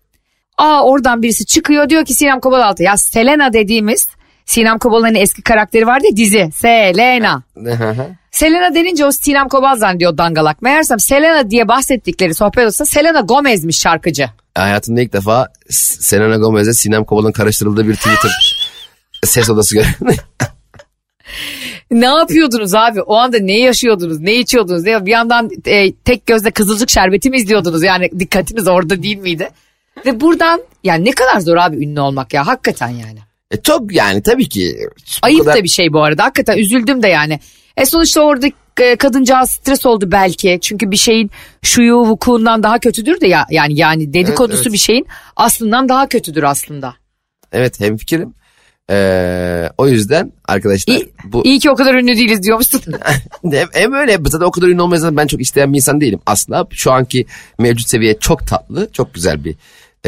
Aa 0.59 0.85
oradan 0.85 1.23
birisi 1.23 1.47
çıkıyor 1.47 1.88
diyor 1.88 2.05
ki 2.05 2.14
Sinem 2.14 2.40
Kobal 2.40 2.61
altı. 2.61 2.83
Ya 2.83 2.97
Selena 2.97 3.53
dediğimiz 3.53 4.09
Sinem 4.48 4.78
Kobal'ın 4.78 5.14
eski 5.14 5.42
karakteri 5.42 5.87
vardı 5.87 6.06
ya 6.11 6.16
dizi 6.16 6.50
Selena. 6.54 7.42
Selena 8.30 8.74
denince 8.74 9.06
o 9.06 9.12
Sinem 9.12 9.48
Kobal 9.48 9.76
zannediyor 9.76 10.18
dangalak. 10.18 10.62
Meğersem 10.62 11.00
Selena 11.00 11.50
diye 11.50 11.68
bahsettikleri 11.68 12.34
sohbet 12.34 12.66
olsa 12.66 12.84
Selena 12.84 13.20
Gomez'miş 13.20 13.78
şarkıcı. 13.78 14.30
Hayatımda 14.54 15.00
ilk 15.00 15.12
defa 15.12 15.48
Selena 15.70 16.37
Gomez'e 16.37 16.72
Sinem 16.72 17.04
Kobal'ın 17.04 17.32
karıştırıldığı 17.32 17.88
bir 17.88 17.94
Twitter 17.94 18.30
ses 19.24 19.50
odası 19.50 19.74
gördüm. 19.74 19.94
ne 21.90 22.06
yapıyordunuz 22.06 22.74
abi? 22.74 23.02
O 23.02 23.14
anda 23.14 23.38
ne 23.38 23.58
yaşıyordunuz? 23.58 24.20
Ne 24.20 24.34
içiyordunuz? 24.34 24.82
Ne, 24.82 25.06
bir 25.06 25.11
yandan 25.11 25.50
e, 25.66 25.92
tek 25.92 26.26
gözle 26.26 26.50
kızılcık 26.50 26.90
şerbeti 26.90 27.30
mi 27.30 27.37
izliyordunuz? 27.37 27.82
Yani 27.82 28.11
dikkatiniz 28.18 28.68
orada 28.68 29.02
değil 29.02 29.18
miydi? 29.18 29.48
Ve 30.06 30.20
buradan 30.20 30.62
yani 30.84 31.04
ne 31.04 31.11
kadar 31.11 31.40
zor 31.40 31.56
abi 31.56 31.84
ünlü 31.84 32.00
olmak 32.00 32.34
ya 32.34 32.46
hakikaten 32.46 32.88
yani. 32.88 33.28
E 33.50 33.56
çok 33.56 33.92
yani 33.92 34.22
tabii 34.22 34.48
ki. 34.48 34.88
Ayıp 35.22 35.44
kadar... 35.44 35.56
da 35.56 35.64
bir 35.64 35.68
şey 35.68 35.92
bu 35.92 36.02
arada 36.02 36.24
hakikaten 36.24 36.58
üzüldüm 36.58 37.02
de 37.02 37.08
yani. 37.08 37.40
E 37.76 37.87
sonuçta 37.87 38.20
orada 38.20 38.46
e, 38.80 38.96
kadıncağız 38.96 39.50
stres 39.50 39.87
oldu 39.87 40.12
belki. 40.12 40.58
Çünkü 40.62 40.90
bir 40.90 40.96
şeyin 40.96 41.30
şuyu 41.62 41.96
vukuundan 41.96 42.62
daha 42.62 42.78
kötüdür 42.78 43.20
de 43.20 43.26
ya 43.26 43.46
yani 43.50 43.78
yani 43.78 44.14
dedikodusu 44.14 44.56
evet, 44.56 44.66
evet. 44.66 44.72
bir 44.72 44.78
şeyin 44.78 45.06
aslından 45.37 45.88
daha 45.88 46.08
kötüdür 46.08 46.42
aslında. 46.42 46.94
Evet 47.52 47.80
hem 47.80 47.96
fikrim. 47.96 48.34
Ee, 48.90 49.70
o 49.78 49.88
yüzden 49.88 50.32
arkadaşlar 50.44 50.94
iyi, 50.94 51.12
bu 51.24 51.44
iyi 51.44 51.58
ki 51.58 51.70
o 51.70 51.74
kadar 51.74 51.94
ünlü 51.94 52.16
değiliz 52.16 52.42
diyormuşsun. 52.42 52.82
hem, 53.52 53.68
hem 53.72 53.92
öyle 53.92 54.18
zaten 54.26 54.46
o 54.46 54.50
kadar 54.50 54.68
ünlü 54.68 54.82
olmayı 54.82 55.16
ben 55.16 55.26
çok 55.26 55.40
isteyen 55.40 55.72
bir 55.72 55.76
insan 55.76 56.00
değilim 56.00 56.20
asla. 56.26 56.66
Şu 56.70 56.92
anki 56.92 57.26
mevcut 57.58 57.88
seviye 57.88 58.18
çok 58.18 58.46
tatlı, 58.46 58.88
çok 58.92 59.14
güzel 59.14 59.44
bir 59.44 59.54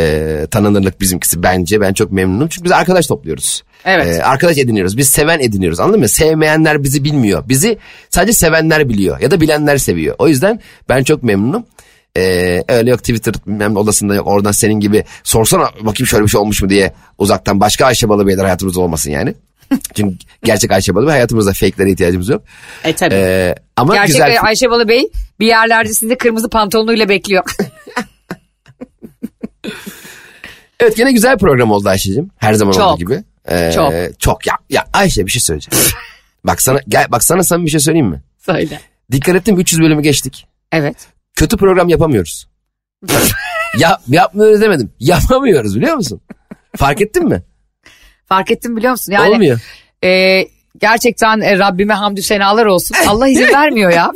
e, 0.01 0.47
tanınırlık 0.51 1.01
bizimkisi 1.01 1.43
bence. 1.43 1.81
Ben 1.81 1.93
çok 1.93 2.13
memnunum 2.13 2.49
çünkü 2.49 2.65
biz 2.65 2.73
arkadaş 2.73 3.07
topluyoruz. 3.07 3.63
Evet. 3.85 4.07
E, 4.07 4.23
arkadaş 4.23 4.59
ediniyoruz. 4.59 4.97
Biz 4.97 5.09
seven 5.09 5.41
ediniyoruz 5.41 5.81
anladın 5.81 6.01
mı? 6.01 6.09
Sevmeyenler 6.09 6.83
bizi 6.83 7.05
bilmiyor. 7.05 7.49
Bizi 7.49 7.79
sadece 8.11 8.33
sevenler 8.33 8.89
biliyor 8.89 9.21
ya 9.21 9.31
da 9.31 9.41
bilenler 9.41 9.79
seviyor. 9.79 10.15
O 10.19 10.29
yüzden 10.29 10.61
ben 10.89 11.05
çok 11.05 11.23
memnunum. 11.23 11.65
Ee, 12.17 12.65
öyle 12.69 12.91
yok 12.91 12.99
Twitter 12.99 13.35
bilmem 13.47 13.77
odasında 13.77 14.15
yok 14.15 14.27
oradan 14.27 14.53
senin 14.53 14.81
gibi 14.81 15.05
sorsana 15.25 15.71
bakayım 15.81 16.07
şöyle 16.07 16.25
bir 16.25 16.29
şey 16.29 16.41
olmuş 16.41 16.63
mu 16.63 16.69
diye 16.69 16.93
uzaktan 17.19 17.61
başka 17.61 17.87
Ayşe 17.87 18.09
Balıbeyler 18.09 18.45
hayatımızda 18.45 18.81
olmasın 18.81 19.11
yani. 19.11 19.35
Çünkü 19.95 20.17
gerçek 20.45 20.71
Ayşe 20.71 20.95
Balıbey 20.95 21.11
hayatımızda 21.13 21.53
fake'lere 21.53 21.91
ihtiyacımız 21.91 22.29
yok. 22.29 22.43
E 22.85 22.93
tabii. 22.93 23.15
Ee, 23.15 23.55
ama 23.77 23.95
gerçek 23.95 24.09
güzel... 24.09 24.37
Ayşe 24.43 24.71
Balıbey 24.71 25.11
bir 25.41 25.47
yerlerde 25.47 25.95
sizi 25.95 26.19
kırmızı 26.19 26.51
pantolonuyla 26.51 27.09
bekliyor. 27.09 27.45
evet 30.81 30.97
gene 30.97 31.12
güzel 31.12 31.38
program 31.38 31.71
oldu 31.71 31.88
Ayşe'cim. 31.88 32.31
Her 32.37 32.55
zaman 32.55 32.73
çok, 32.73 32.87
olduğu 32.87 32.99
gibi. 32.99 33.25
Ee, 33.49 33.73
çok. 33.75 33.93
Çok 34.19 34.47
ya, 34.47 34.55
ya 34.71 34.85
Ayşe 34.93 35.27
bir 35.27 35.31
şey 35.31 35.40
söyleyeceğim. 35.40 35.85
bak 36.45 36.62
sana 36.62 36.81
gel 36.88 37.07
bak 37.09 37.25
sana 37.25 37.43
sen 37.43 37.64
bir 37.64 37.71
şey 37.71 37.81
söyleyeyim 37.81 38.09
mi? 38.09 38.23
Söyle. 38.38 38.81
Dikkat 39.12 39.35
ettim 39.35 39.61
300 39.61 39.81
bölümü 39.81 40.03
geçtik. 40.03 40.47
Evet 40.73 40.97
kötü 41.40 41.57
program 41.57 41.88
yapamıyoruz. 41.88 42.49
ya 43.79 43.99
yapmıyoruz 44.09 44.61
demedim. 44.61 44.93
Yapamıyoruz 45.01 45.77
biliyor 45.77 45.97
musun? 45.97 46.21
Fark 46.77 47.01
ettin 47.01 47.29
mi? 47.29 47.43
Fark 48.27 48.51
ettim 48.51 48.77
biliyor 48.77 48.90
musun? 48.90 49.12
Yani, 49.12 49.31
Olmuyor. 49.31 49.61
E, 50.05 50.43
gerçekten 50.79 51.40
e, 51.40 51.59
Rabbime 51.59 51.95
hamdü 51.95 52.23
senalar 52.23 52.66
olsun. 52.66 52.97
Allah 53.09 53.29
izin 53.29 53.49
vermiyor 53.49 53.93
ya. 53.93 54.12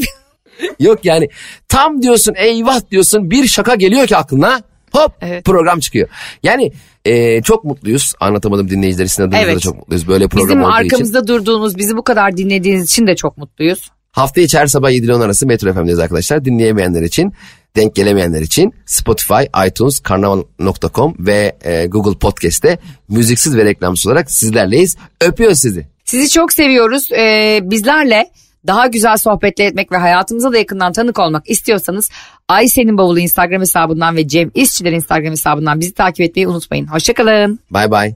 Yok 0.80 1.04
yani 1.04 1.28
tam 1.68 2.02
diyorsun 2.02 2.34
eyvah 2.36 2.90
diyorsun 2.90 3.30
bir 3.30 3.46
şaka 3.46 3.74
geliyor 3.74 4.06
ki 4.06 4.16
aklına 4.16 4.62
hop 4.94 5.12
evet. 5.20 5.44
program 5.44 5.80
çıkıyor. 5.80 6.08
Yani 6.42 6.72
e, 7.04 7.42
çok 7.42 7.64
mutluyuz 7.64 8.14
anlatamadım 8.20 8.70
dinleyiciler 8.70 9.04
için 9.04 9.22
evet. 9.22 9.56
da 9.56 9.60
çok 9.60 9.76
mutluyuz 9.76 10.08
böyle 10.08 10.28
program 10.28 10.48
Bizim 10.48 10.62
olduğu 10.62 10.70
için. 10.70 10.84
Bizim 10.84 10.94
arkamızda 10.94 11.26
durduğunuz 11.26 11.78
bizi 11.78 11.96
bu 11.96 12.04
kadar 12.04 12.36
dinlediğiniz 12.36 12.84
için 12.84 13.06
de 13.06 13.16
çok 13.16 13.38
mutluyuz. 13.38 13.90
Hafta 14.12 14.40
içi 14.40 14.58
her 14.58 14.66
sabah 14.66 14.90
7 14.90 15.06
ile 15.06 15.14
10 15.14 15.20
arası 15.20 15.46
Metro 15.46 15.72
FM'deyiz 15.72 15.98
arkadaşlar. 15.98 16.44
Dinleyemeyenler 16.44 17.02
için, 17.02 17.32
denk 17.76 17.94
gelemeyenler 17.94 18.40
için 18.40 18.74
Spotify, 18.86 19.42
iTunes, 19.66 20.00
karnaval.com 20.00 21.14
ve 21.18 21.56
e, 21.64 21.86
Google 21.86 22.18
Podcast'te 22.18 22.78
müziksiz 23.08 23.56
ve 23.56 23.64
reklamsız 23.64 24.06
olarak 24.06 24.30
sizlerleyiz. 24.30 24.96
Öpüyoruz 25.20 25.58
sizi. 25.58 25.86
Sizi 26.04 26.30
çok 26.30 26.52
seviyoruz. 26.52 27.12
Ee, 27.12 27.60
bizlerle 27.62 28.30
daha 28.66 28.86
güzel 28.86 29.16
sohbetler 29.16 29.66
etmek 29.66 29.92
ve 29.92 29.96
hayatımıza 29.96 30.52
da 30.52 30.58
yakından 30.58 30.92
tanık 30.92 31.18
olmak 31.18 31.50
istiyorsanız 31.50 32.10
Ayşe'nin 32.48 32.98
bavulu 32.98 33.18
Instagram 33.18 33.60
hesabından 33.60 34.16
ve 34.16 34.28
Cem 34.28 34.50
İşçiler 34.54 34.92
Instagram 34.92 35.30
hesabından 35.30 35.80
bizi 35.80 35.94
takip 35.94 36.20
etmeyi 36.20 36.48
unutmayın. 36.48 36.86
Hoşçakalın. 36.86 37.58
Bay 37.70 37.90
bay. 37.90 38.14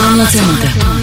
Anlatamadım. 0.00 1.01